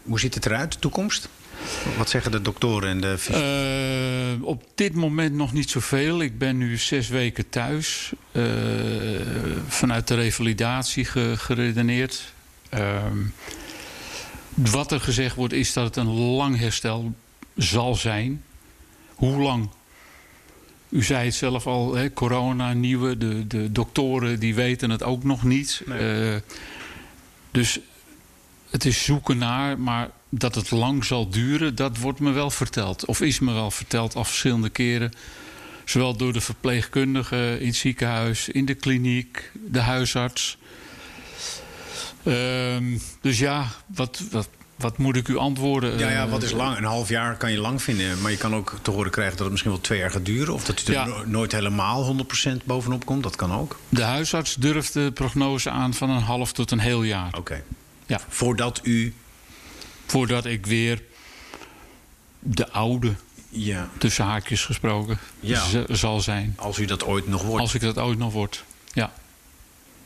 Hoe 0.03 0.19
ziet 0.19 0.33
het 0.33 0.45
eruit, 0.45 0.71
de 0.73 0.79
toekomst? 0.79 1.29
Wat 1.98 2.10
zeggen 2.10 2.32
de 2.32 2.42
doktoren 2.42 2.90
en 2.90 3.02
de 3.02 3.18
fys- 3.18 3.36
Eh, 3.36 4.44
op 4.48 4.63
dit 4.76 4.94
moment 4.94 5.34
nog 5.34 5.54
niet 5.54 5.70
zoveel. 5.70 6.22
Ik 6.22 6.38
ben 6.38 6.58
nu 6.58 6.78
zes 6.78 7.08
weken 7.08 7.50
thuis. 7.50 8.12
eh, 8.32 8.44
vanuit 9.68 10.08
de 10.08 10.16
revalidatie 10.16 11.06
ge- 11.06 11.34
geredeneerd. 11.38 12.34
Ehm, 12.70 13.18
wat 14.54 14.92
er 14.92 15.00
gezegd 15.02 15.36
wordt 15.36 15.54
is 15.54 15.74
dat 15.74 15.86
het 15.86 15.96
een 15.96 16.13
lang 16.13 16.58
herstel 16.58 17.13
zal 17.56 17.96
zijn. 17.96 18.44
Hoe 19.16 19.42
lang? 19.42 19.70
U 20.90 21.04
zei 21.04 21.26
het 21.26 21.36
zelf 21.36 21.68
al, 21.68 21.96
hè, 21.96 22.13
corona, 22.13 22.74
nieuwe. 22.74 23.18
De, 23.18 23.48
de 23.48 23.72
doktoren 23.72 24.40
die 24.40 24.56
weten 24.56 24.90
het 24.90 25.04
ook 25.04 25.24
nog 25.24 25.44
niet. 25.44 25.82
Nee. 25.86 26.34
Eh, 26.34 26.42
dus 27.52 27.80
het 28.70 28.86
is 28.86 29.04
zoeken 29.04 29.38
naar, 29.38 29.80
maar 29.80 30.10
dat 30.30 30.56
het 30.56 30.72
lang 30.72 31.06
zal 31.06 31.30
duren, 31.30 31.76
dat 31.76 31.98
wordt 31.98 32.20
me 32.20 32.32
wel 32.32 32.50
verteld. 32.50 33.06
Of 33.06 33.22
is 33.22 33.40
me 33.40 33.54
wel 33.54 33.72
verteld 33.72 34.16
al 34.16 34.24
verschillende 34.24 34.70
keren. 34.70 35.12
Zowel 35.86 36.16
door 36.18 36.34
de 36.34 36.42
verpleegkundige 36.42 37.58
in 37.60 37.66
het 37.68 37.76
ziekenhuis, 37.76 38.50
in 38.50 38.66
de 38.66 38.74
kliniek, 38.74 39.52
de 39.54 39.80
huisarts. 39.80 40.58
Ehm, 42.24 42.98
dus 43.22 43.40
ja, 43.40 43.68
wat, 43.86 44.22
wat, 44.32 44.50
wat 44.76 44.98
moet 44.98 45.16
ik 45.16 45.28
u 45.28 45.38
antwoorden? 45.38 45.98
ja, 46.00 46.10
ja, 46.10 46.24
Eh, 46.26 46.30
wat 46.32 46.44
is 46.44 46.52
lang? 46.52 46.78
Een 46.78 46.84
half 46.84 47.10
jaar 47.10 47.38
kan 47.38 47.52
je 47.52 47.58
lang 47.60 47.82
vinden. 47.82 48.22
Maar 48.22 48.32
je 48.32 48.38
kan 48.38 48.56
ook 48.56 48.76
te 48.82 48.92
horen 48.92 49.12
krijgen 49.12 49.34
dat 49.34 49.42
het 49.44 49.52
misschien 49.52 49.72
wel 49.72 49.82
twee 49.82 50.00
jaar 50.00 50.12
gaat 50.12 50.26
duren. 50.26 50.54
Of 50.54 50.66
dat 50.66 50.82
u 50.82 50.86
er 50.86 50.92
Ja. 50.94 51.06
no- 51.06 51.24
nooit 51.26 51.52
helemaal 51.52 52.04
100% 52.04 52.66
bovenop 52.66 53.06
komt. 53.06 53.24
Dat 53.24 53.36
kan 53.36 53.52
ook. 53.54 53.80
De 53.90 54.02
huisarts 54.04 54.56
durft 54.56 54.94
de 54.94 55.12
prognose 55.13 55.70
aan 55.70 55.94
van 55.94 56.10
een 56.10 56.22
half 56.22 56.52
tot 56.54 56.72
een 56.72 56.80
heel 56.80 57.04
jaar. 57.04 57.34
Oké. 57.38 57.63
Ja. 58.06 58.20
Voordat 58.30 58.80
u... 58.84 59.13
Voordat 60.08 60.46
ik 60.46 60.65
weer 60.65 61.02
de 62.39 62.72
oude, 62.72 63.13
Ja, 63.50 63.89
tussen 63.98 64.26
haakjes 64.26 64.65
gesproken, 64.65 65.20
Ja. 65.39 65.86
zal 65.89 66.22
zijn. 66.22 66.54
als 66.58 66.78
u 66.78 66.86
dat 66.86 67.04
ooit 67.04 67.28
nog 67.28 67.41
wordt. 67.43 67.62
Als 67.62 67.74
ik 67.74 67.82
dat 67.82 67.98
ooit 67.98 68.17
nog 68.17 68.34
word. 68.34 68.63
Ja. 68.93 69.13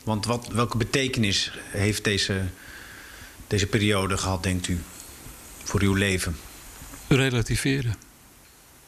Want 0.04 0.24
wat, 0.26 0.48
welke 0.48 0.76
betekenis 0.76 1.52
heeft 1.70 2.04
deze, 2.04 2.42
deze 3.46 3.66
periode 3.66 4.16
gehad, 4.16 4.42
denkt 4.42 4.68
u? 4.68 4.82
Voor 5.62 5.80
uw 5.82 5.94
leven? 5.94 6.36
relativeren. 7.08 7.94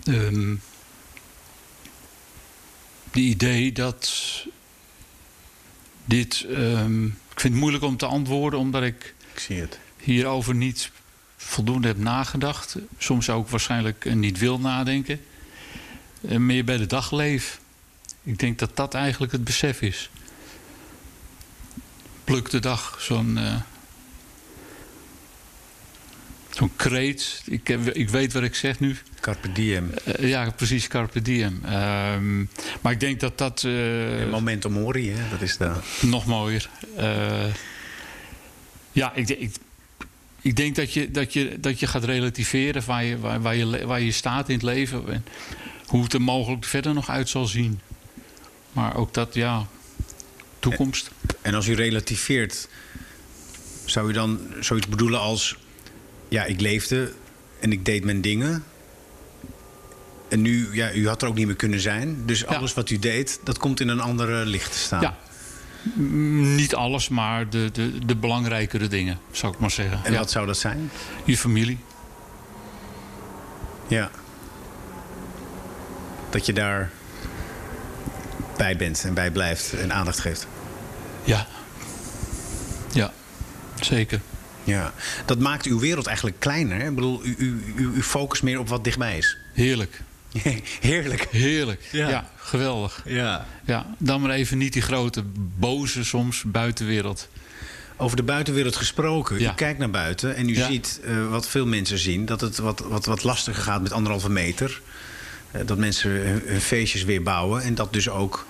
Ehm 0.05 0.55
de 3.13 3.21
idee 3.21 3.73
dat 3.73 4.13
dit. 6.05 6.45
ehm, 6.51 7.05
ik 7.07 7.41
vind 7.41 7.53
het 7.53 7.63
moeilijk 7.63 7.85
om 7.85 7.97
te 7.97 8.07
antwoorden, 8.07 8.59
omdat 8.61 8.83
ik 8.83 9.15
Ik 9.35 9.39
zie 9.41 9.61
het. 9.61 9.79
hierover 10.01 10.55
niet 10.55 10.91
voldoende 11.45 11.89
heb 11.89 11.99
nagedacht. 11.99 12.77
Soms 12.99 13.31
ook 13.31 13.49
waarschijnlijk 13.49 14.05
eh, 14.05 14.13
niet 14.13 14.39
wil 14.39 14.59
nadenken. 14.61 15.21
Eh, 16.29 16.37
meer 16.37 16.65
bij 16.65 16.77
de 16.77 16.87
dag 16.87 17.13
leef. 17.13 17.61
Ik 18.23 18.39
denk 18.39 18.59
dat 18.59 18.77
dat 18.77 18.95
eigenlijk 18.95 19.33
het 19.33 19.45
besef 19.45 19.81
is. 19.83 20.11
Pluk 22.25 22.51
de 22.51 22.61
dag, 22.61 22.97
zo'n. 23.01 23.39
eh, 23.39 23.55
Zo'n 26.51 26.77
kreet. 26.77 27.43
Ik, 27.45 27.67
heb, 27.67 27.89
ik 27.89 28.09
weet 28.09 28.33
wat 28.33 28.43
ik 28.43 28.55
zeg 28.55 28.81
nu. 28.81 28.97
Carpe 29.21 29.53
diem. 29.53 29.91
Ja, 30.19 30.51
precies, 30.51 30.89
Carpe 30.89 31.23
Diem. 31.23 31.61
Ehm, 31.65 32.39
maar 32.81 32.93
ik 32.93 33.01
denk 33.01 33.21
dat 33.21 33.39
dat 33.39 33.65
eh, 33.65 33.71
Memento 34.31 34.71
mori, 34.71 35.11
hè? 35.11 35.29
Dat 35.31 35.41
is 35.41 35.57
de... 35.57 35.73
nog 36.01 36.27
mooier. 36.27 36.71
Ja, 38.93 39.13
ik, 39.15 39.51
ik 40.45 40.57
denk 40.57 40.77
dat 40.77 40.93
je, 40.93 41.11
dat, 41.11 41.33
je, 41.33 41.61
dat 41.61 41.81
je 41.81 41.87
gaat 41.87 42.05
relativeren 42.05 42.83
waar 42.87 43.05
je, 43.05 43.19
waar, 43.19 43.43
waar, 43.43 43.57
je, 43.57 43.87
waar 43.87 44.01
je 44.01 44.13
staat 44.13 44.49
in 44.49 44.55
het 44.55 44.63
leven. 44.63 45.09
En 45.09 45.25
hoe 45.87 46.03
het 46.03 46.13
er 46.13 46.23
mogelijk 46.23 46.65
verder 46.65 46.95
nog 46.95 47.11
uit 47.11 47.29
zal 47.29 47.47
zien. 47.47 47.81
Maar 48.73 48.97
ook 48.97 49.15
dat, 49.15 49.35
ja, 49.35 49.67
toekomst. 50.59 51.11
En 51.41 51.55
als 51.55 51.67
u 51.67 51.75
relativeert, 51.75 52.69
zou 53.85 54.09
u 54.09 54.13
dan 54.13 54.41
zoiets 54.61 54.89
bedoelen 54.89 55.21
als... 55.21 55.57
Ja, 56.29 56.45
ik 56.45 56.61
leefde 56.61 57.13
en 57.61 57.73
ik 57.73 57.85
deed 57.85 58.05
mijn 58.05 58.21
dingen. 58.21 58.65
En 60.29 60.43
nu, 60.43 60.69
ja, 60.73 60.93
u 60.93 61.09
had 61.09 61.23
er 61.23 61.29
ook 61.29 61.37
niet 61.37 61.47
meer 61.47 61.57
kunnen 61.57 61.81
zijn. 61.81 62.27
Dus 62.27 62.47
alles 62.47 62.75
wat 62.75 62.91
u 62.91 62.99
deed, 62.99 63.41
dat 63.45 63.59
komt 63.59 63.81
in 63.81 63.89
een 63.89 64.01
andere 64.01 64.45
licht 64.45 64.73
te 64.73 64.79
staan. 64.79 65.01
Ja. 65.01 65.19
Mm, 65.93 66.55
Niet 66.55 66.75
alles, 66.75 67.09
maar 67.09 67.49
de, 67.49 67.71
de, 67.73 68.07
de 68.07 68.17
belangrijkere 68.17 68.89
dingen, 68.89 69.19
zou 69.31 69.53
ik 69.53 69.59
maar 69.59 69.71
zeggen. 69.71 70.01
En 70.05 70.13
ja. 70.13 70.19
wat 70.19 70.31
zou 70.31 70.47
dat 70.47 70.59
zijn? 70.59 70.91
Je 71.25 71.37
familie. 71.37 71.79
Ja. 73.87 74.11
Dat 76.31 76.47
je 76.47 76.53
daar 76.53 76.91
bij 78.57 78.77
bent 78.77 79.05
en 79.05 79.15
bij 79.15 79.31
blijft 79.31 79.73
en 79.73 79.93
aandacht 79.93 80.21
geeft. 80.21 80.47
Ja. 81.25 81.47
Ja, 82.93 83.13
zeker. 83.81 84.21
Ja. 84.65 84.93
Dat 85.25 85.39
maakt 85.39 85.67
uw 85.67 85.79
wereld 85.79 86.07
eigenlijk 86.07 86.41
kleiner. 86.41 86.79
Hè? 86.79 86.89
Ik 86.89 86.95
bedoel, 86.95 87.25
u, 87.25 87.35
u, 87.39 87.63
u, 87.77 87.91
u 87.95 88.03
focust 88.03 88.43
meer 88.43 88.59
op 88.59 88.69
wat 88.69 88.85
dichtbij 88.85 89.17
is. 89.17 89.37
Heerlijk. 89.53 90.03
Heerlijk. 90.81 91.27
Heerlijk. 91.31 91.89
Ja. 91.93 92.09
Ja, 92.09 92.31
geweldig. 92.37 93.03
Ja. 93.05 93.47
Ja, 93.65 93.87
dan 93.99 94.21
maar 94.21 94.31
even 94.31 94.59
niet 94.59 94.73
die 94.73 94.83
grote, 94.83 95.23
boze 95.59 96.05
soms 96.05 96.43
buitenwereld. 96.47 97.29
Over 97.97 98.17
de 98.17 98.23
buitenwereld 98.23 98.77
gesproken. 98.77 99.41
Ja. 99.41 99.51
U 99.53 99.55
kijkt 99.55 99.79
naar 99.79 99.91
buiten 99.91 100.37
en 100.37 100.49
u 100.49 100.57
Ja. 100.57 100.67
ziet 100.67 101.01
eh, 101.05 101.29
wat 101.29 101.49
veel 101.49 101.67
mensen 101.67 101.99
zien: 101.99 102.27
dat 102.27 102.41
het 102.41 102.59
wat, 102.59 102.81
wat, 102.81 103.05
wat 103.05 103.23
lastiger 103.25 103.63
gaat 103.63 103.83
met 103.83 103.93
anderhalve 103.93 104.31
meter. 104.31 104.81
Eh, 105.51 105.61
dat 105.67 105.79
mensen 105.79 106.11
hun, 106.11 106.43
hun 106.45 106.61
feestjes 106.61 107.05
weer 107.05 107.23
bouwen 107.23 107.63
en 107.63 107.75
dat 107.75 107.93
dus 107.93 108.09
ook. 108.09 108.47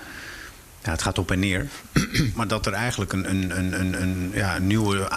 Ja, 0.84 0.90
het 0.90 1.02
gaat 1.02 1.18
op 1.18 1.30
en 1.30 1.38
neer. 1.38 1.66
maar 2.36 2.48
dat 2.48 2.66
er 2.66 2.72
eigenlijk 2.72 3.12
een, 3.12 3.30
een, 3.30 3.58
een, 3.58 3.80
een, 3.80 4.02
een, 4.02 4.30
ja, 4.34 4.58
nieuwe, 4.58 5.08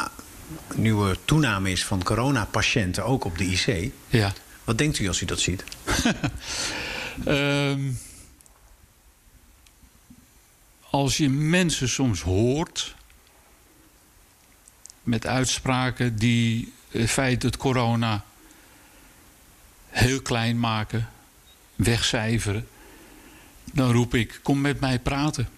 nieuwe 0.76 1.18
toename 1.26 1.72
is 1.72 1.86
van 1.86 2.04
coronapatiënten, 2.04 3.06
ook 3.06 3.26
op 3.26 3.38
de 3.38 3.46
IC. 3.46 3.92
Ja. 4.08 4.34
Wat 4.68 4.78
denkt 4.78 5.00
u 5.00 5.08
als 5.08 5.22
u 5.22 5.26
dat 5.26 5.40
ziet? 5.40 5.64
Ehm, 7.26 7.92
als 10.90 11.18
je 11.18 11.30
mensen 11.30 11.90
soms 11.90 12.22
hoort 12.22 12.96
met 15.04 15.26
uitspraken 15.26 16.18
die 16.18 16.74
het 16.90 17.10
feit 17.10 17.42
dat 17.42 17.58
corona 17.58 18.26
heel 19.90 20.22
klein 20.22 20.60
maken, 20.60 21.10
wegcijferen, 21.76 22.68
dan 23.64 23.92
roep 23.92 24.16
ik: 24.16 24.40
kom 24.44 24.62
met 24.62 24.80
mij 24.80 25.00
praten. 25.00 25.50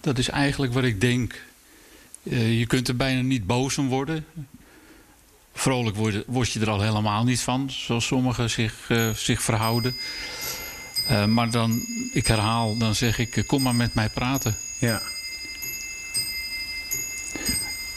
Dat 0.00 0.18
is 0.18 0.28
eigenlijk 0.28 0.72
wat 0.72 0.84
ik 0.84 1.00
denk. 1.00 1.44
Eh, 2.22 2.58
je 2.58 2.66
kunt 2.66 2.88
er 2.88 2.96
bijna 2.96 3.20
niet 3.20 3.46
boos 3.46 3.78
om 3.78 3.88
worden. 3.88 4.26
Vrolijk 5.58 5.96
word, 5.96 6.24
word 6.26 6.52
je 6.52 6.60
er 6.60 6.70
al 6.70 6.80
helemaal 6.80 7.24
niet 7.24 7.40
van, 7.40 7.70
zoals 7.70 8.06
sommigen 8.06 8.50
zich, 8.50 8.74
eh, 8.88 9.10
zich 9.10 9.42
verhouden. 9.42 9.96
Eh, 11.08 11.24
maar 11.24 11.50
dan, 11.50 11.82
ik 12.12 12.26
herhaal, 12.26 12.76
dan 12.76 12.94
zeg 12.94 13.18
ik: 13.18 13.36
eh, 13.36 13.46
kom 13.46 13.62
maar 13.62 13.74
met 13.74 13.94
mij 13.94 14.08
praten. 14.08 14.56
Ja. 14.78 15.02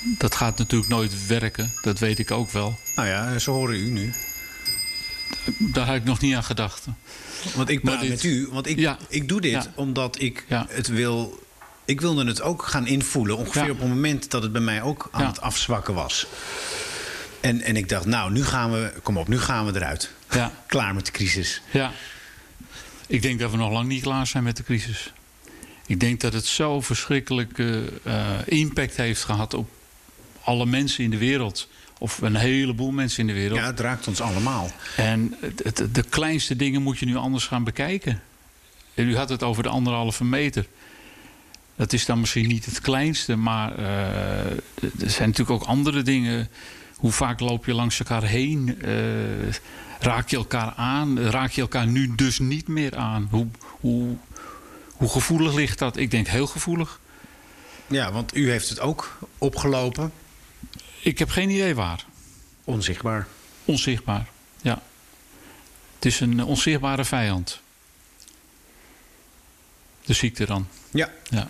Dat 0.04 0.36
gaat 0.36 0.58
natuurlijk 0.58 0.89
nooit 0.91 1.28
werken, 1.28 1.74
dat 1.82 2.00
weet 2.00 2.19
ik 2.19 2.32
ook 2.32 2.52
wel. 2.52 2.80
Nou 2.95 3.08
ja, 3.08 3.39
zo 3.39 3.52
horen 3.54 3.76
u 3.76 3.89
nu. 3.89 4.13
Daar 5.58 5.86
had 5.86 5.95
ik 5.95 6.04
nog 6.04 6.19
niet 6.21 6.36
aan 6.36 6.43
gedacht. 6.43 6.86
Want 7.56 7.69
ik 7.69 7.84
Maar 7.84 7.91
praat 7.93 8.02
dit- 8.04 8.12
met 8.12 8.24
u, 8.24 8.47
want 8.52 8.67
ik, 8.67 8.80
Ja. 8.80 8.97
ik 9.10 9.28
doe 9.28 9.41
dit 9.41 9.52
Ja. 9.52 9.65
omdat 9.76 10.19
ik 10.21 10.45
Ja. 10.47 10.65
het 10.69 10.88
wil. 10.88 11.43
Ik 11.86 12.02
wilde 12.02 12.26
het 12.26 12.41
ook 12.41 12.63
gaan 12.65 12.88
invoelen, 12.88 13.38
ongeveer 13.38 13.71
op 13.71 13.80
het 13.80 13.88
moment 13.88 14.32
dat 14.32 14.43
het 14.43 14.52
bij 14.52 14.62
mij 14.62 14.82
ook 14.82 15.08
aan 15.12 15.26
het 15.26 15.41
afzwakken 15.41 15.93
was. 15.93 16.28
En, 17.41 17.62
en 17.62 17.75
ik 17.75 17.89
dacht, 17.89 18.06
nou, 18.06 18.32
nu 18.32 18.43
gaan 18.43 18.71
we, 18.71 18.93
kom 19.04 19.17
op, 19.17 19.27
nu 19.27 19.39
gaan 19.39 19.65
we 19.65 19.75
eruit. 19.75 20.12
Ja, 20.32 20.54
Klaar 20.67 20.93
met 20.93 21.06
de 21.06 21.12
crisis. 21.12 21.62
ja. 21.71 21.91
Ik 23.08 23.21
denk 23.21 23.39
dat 23.39 23.51
we 23.51 23.58
nog 23.58 23.71
lang 23.71 23.88
niet 23.88 24.01
klaar 24.01 24.27
zijn 24.27 24.43
met 24.43 24.58
de 24.58 24.63
crisis. 24.63 25.13
Ik 25.86 25.99
denk 25.99 26.21
dat 26.21 26.34
het 26.34 26.45
zo 26.45 26.82
verschrikkelijke 26.82 27.84
uh, 28.08 28.30
impact 28.45 28.97
heeft 28.97 29.23
gehad 29.23 29.54
op 29.54 29.69
alle 30.43 30.65
mensen 30.65 31.04
in 31.04 31.10
de 31.10 31.17
wereld. 31.17 31.67
Of 31.97 32.21
een 32.21 32.36
heleboel 32.36 32.91
mensen 32.91 33.19
in 33.19 33.27
de 33.27 33.34
wereld. 33.34 33.60
Ja, 33.60 33.65
het 33.65 33.80
raakt 33.80 34.08
ons 34.08 34.21
allemaal. 34.21 34.71
En 34.95 35.36
het, 35.63 35.88
de 35.91 36.04
kleinste 36.10 36.56
dingen 36.56 36.82
moet 36.82 36.99
je 36.99 37.06
nu 37.06 37.15
anders 37.15 37.47
gaan 37.47 37.63
bekijken. 37.63 38.21
En 38.93 39.08
u 39.08 39.17
had 39.17 39.30
het 39.30 39.43
over 39.43 39.63
de 39.63 39.69
anderhalve 39.69 40.23
meter. 40.23 40.65
Dat 41.75 41.93
is 41.93 42.06
dan 42.06 42.19
misschien 42.19 42.47
niet 42.47 42.65
het 42.65 42.82
kleinste, 42.82 43.36
maar 43.36 43.80
uh, 43.80 43.86
er 44.80 45.10
zijn 45.10 45.30
natuurlijk 45.30 45.62
ook 45.62 45.67
andere 45.67 46.01
dingen. 46.01 46.49
Hoe 47.01 47.11
vaak 47.11 47.39
loop 47.39 47.65
je 47.65 47.73
langs 47.73 47.99
elkaar 47.99 48.23
heen? 48.23 48.79
Uh, 48.85 49.53
raak 49.99 50.29
je 50.29 50.37
elkaar 50.37 50.73
aan? 50.73 51.19
Raak 51.19 51.51
je 51.51 51.61
elkaar 51.61 51.87
nu 51.87 52.15
dus 52.15 52.39
niet 52.39 52.67
meer 52.67 52.95
aan? 52.95 53.27
Hoe, 53.31 53.47
hoe, 53.61 54.15
hoe 54.91 55.09
gevoelig 55.09 55.53
ligt 55.53 55.79
dat? 55.79 55.97
Ik 55.97 56.11
denk 56.11 56.27
heel 56.27 56.47
gevoelig. 56.47 56.99
Ja, 57.87 58.11
want 58.11 58.35
u 58.35 58.49
heeft 58.49 58.69
het 58.69 58.79
ook 58.79 59.17
opgelopen. 59.37 60.11
Ik 61.01 61.19
heb 61.19 61.29
geen 61.29 61.49
idee 61.49 61.75
waar. 61.75 62.05
Onzichtbaar. 62.63 63.27
Onzichtbaar, 63.65 64.27
ja. 64.61 64.81
Het 65.95 66.05
is 66.05 66.19
een 66.19 66.43
onzichtbare 66.43 67.05
vijand. 67.05 67.61
De 70.05 70.13
ziekte 70.13 70.45
dan. 70.45 70.67
Ja. 70.91 71.09
ja. 71.29 71.49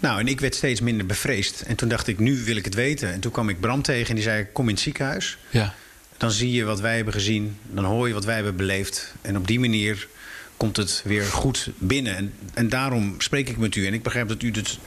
Nou, 0.00 0.20
en 0.20 0.28
ik 0.28 0.40
werd 0.40 0.54
steeds 0.54 0.80
minder 0.80 1.06
bevreesd. 1.06 1.60
En 1.60 1.76
toen 1.76 1.88
dacht 1.88 2.06
ik, 2.06 2.18
nu 2.18 2.44
wil 2.44 2.56
ik 2.56 2.64
het 2.64 2.74
weten. 2.74 3.12
En 3.12 3.20
toen 3.20 3.32
kwam 3.32 3.48
ik 3.48 3.60
Bram 3.60 3.82
tegen 3.82 4.08
en 4.08 4.14
die 4.14 4.24
zei, 4.24 4.46
kom 4.52 4.68
in 4.68 4.74
het 4.74 4.82
ziekenhuis. 4.82 5.38
Ja. 5.50 5.74
Dan 6.16 6.30
zie 6.30 6.52
je 6.52 6.64
wat 6.64 6.80
wij 6.80 6.96
hebben 6.96 7.14
gezien. 7.14 7.58
Dan 7.70 7.84
hoor 7.84 8.08
je 8.08 8.14
wat 8.14 8.24
wij 8.24 8.34
hebben 8.34 8.56
beleefd. 8.56 9.14
En 9.20 9.36
op 9.36 9.46
die 9.46 9.60
manier 9.60 10.08
komt 10.56 10.76
het 10.76 11.02
weer 11.04 11.24
goed 11.24 11.70
binnen. 11.78 12.16
En, 12.16 12.32
en 12.54 12.68
daarom 12.68 13.14
spreek 13.18 13.48
ik 13.48 13.56
met 13.56 13.74
u. 13.74 13.86
En 13.86 13.94
ik 13.94 14.02
begrijp 14.02 14.28
dat 14.28 14.42
u 14.42 14.50
het, 14.50 14.78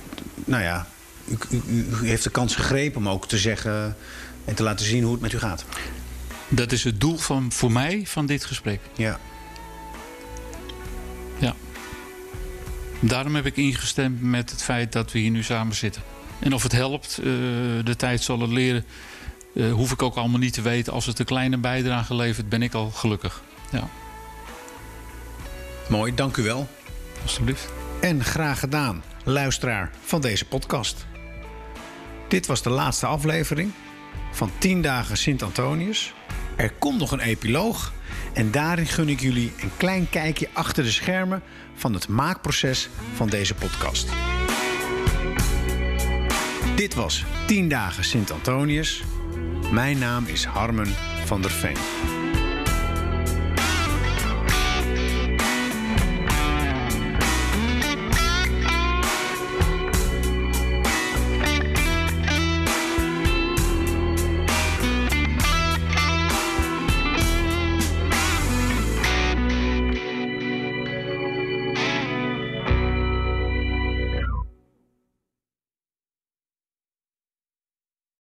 nou 0.46 0.64
ja, 0.64 0.88
u, 1.28 1.38
u, 1.50 1.62
u, 1.70 2.08
heeft 2.08 2.24
de 2.24 2.30
kans 2.30 2.56
gegrepen 2.56 2.98
om 2.98 3.10
ook 3.10 3.28
te 3.28 3.38
zeggen 3.38 3.96
en 4.46 4.56
te 4.56 4.64
laten 4.64 4.86
zien 4.86 5.04
hoe 5.04 5.12
het 5.12 5.22
met 5.22 5.34
u 5.34 5.40
gaat. 5.40 5.66
Dat 6.50 6.72
is 6.72 6.84
het 6.84 7.02
doel 7.02 7.18
van, 7.18 7.52
voor 7.52 7.72
mij 7.72 8.02
van 8.06 8.26
dit 8.26 8.46
gesprek. 8.46 8.80
Ja. 8.96 9.20
Daarom 13.00 13.36
heb 13.36 13.46
ik 13.46 13.58
ingestemd 13.58 14.22
met 14.22 14.50
het 14.50 14.64
feit 14.64 14.92
dat 14.92 15.12
we 15.12 15.20
hier 15.20 15.32
nu 15.32 15.44
samen 15.44 15.76
zitten. 15.76 16.02
En 16.40 16.54
of 16.54 16.64
het 16.64 16.72
helpt, 16.72 17.20
uh, 17.20 17.26
de 17.84 17.96
tijd 17.98 18.22
zal 18.22 18.40
het 18.40 18.52
leren. 18.52 18.86
Uh, 19.54 19.74
hoef 19.74 19.92
ik 19.92 20.02
ook 20.02 20.16
allemaal 20.16 20.40
niet 20.40 20.54
te 20.54 20.62
weten. 20.62 20.94
Als 20.94 21.06
het 21.06 21.20
een 21.20 21.26
kleine 21.26 21.58
bijdrage 21.58 22.16
levert, 22.16 22.50
ben 22.50 22.62
ik 22.62 22.74
al 22.74 22.90
gelukkig. 22.90 23.42
Ja. 23.72 23.90
Mooi, 25.90 26.16
dank 26.16 26.38
u 26.38 26.44
wel. 26.44 26.68
Alsjeblieft. 27.22 27.70
En 28.02 28.24
graag 28.24 28.60
gedaan, 28.60 29.04
luisteraar 29.24 29.92
van 30.04 30.22
deze 30.22 30.46
podcast. 30.46 31.06
Dit 32.28 32.46
was 32.46 32.62
de 32.62 32.70
laatste 32.70 33.06
aflevering 33.06 33.72
van 34.32 34.52
10 34.58 34.82
dagen 34.82 35.18
Sint-Antonius. 35.18 36.14
Er 36.56 36.72
komt 36.72 37.00
nog 37.00 37.12
een 37.12 37.20
epiloog 37.20 37.94
en 38.34 38.52
daarin 38.52 38.86
gun 38.86 39.10
ik 39.10 39.20
jullie 39.20 39.54
een 39.62 39.72
klein 39.78 40.10
kijkje 40.10 40.50
achter 40.54 40.84
de 40.84 40.92
schermen 40.92 41.42
van 41.76 41.94
het 41.94 42.08
maakproces 42.08 42.90
van 43.14 43.30
deze 43.30 43.56
podcast. 43.56 44.10
Dit 46.76 46.94
was 46.94 47.26
10 47.48 47.68
dagen 47.68 48.04
Sint-Antonius. 48.04 49.04
Mijn 49.72 49.98
naam 50.00 50.26
is 50.26 50.46
Harmen 50.46 50.94
van 51.26 51.42
der 51.42 51.52
Veen. 51.52 51.78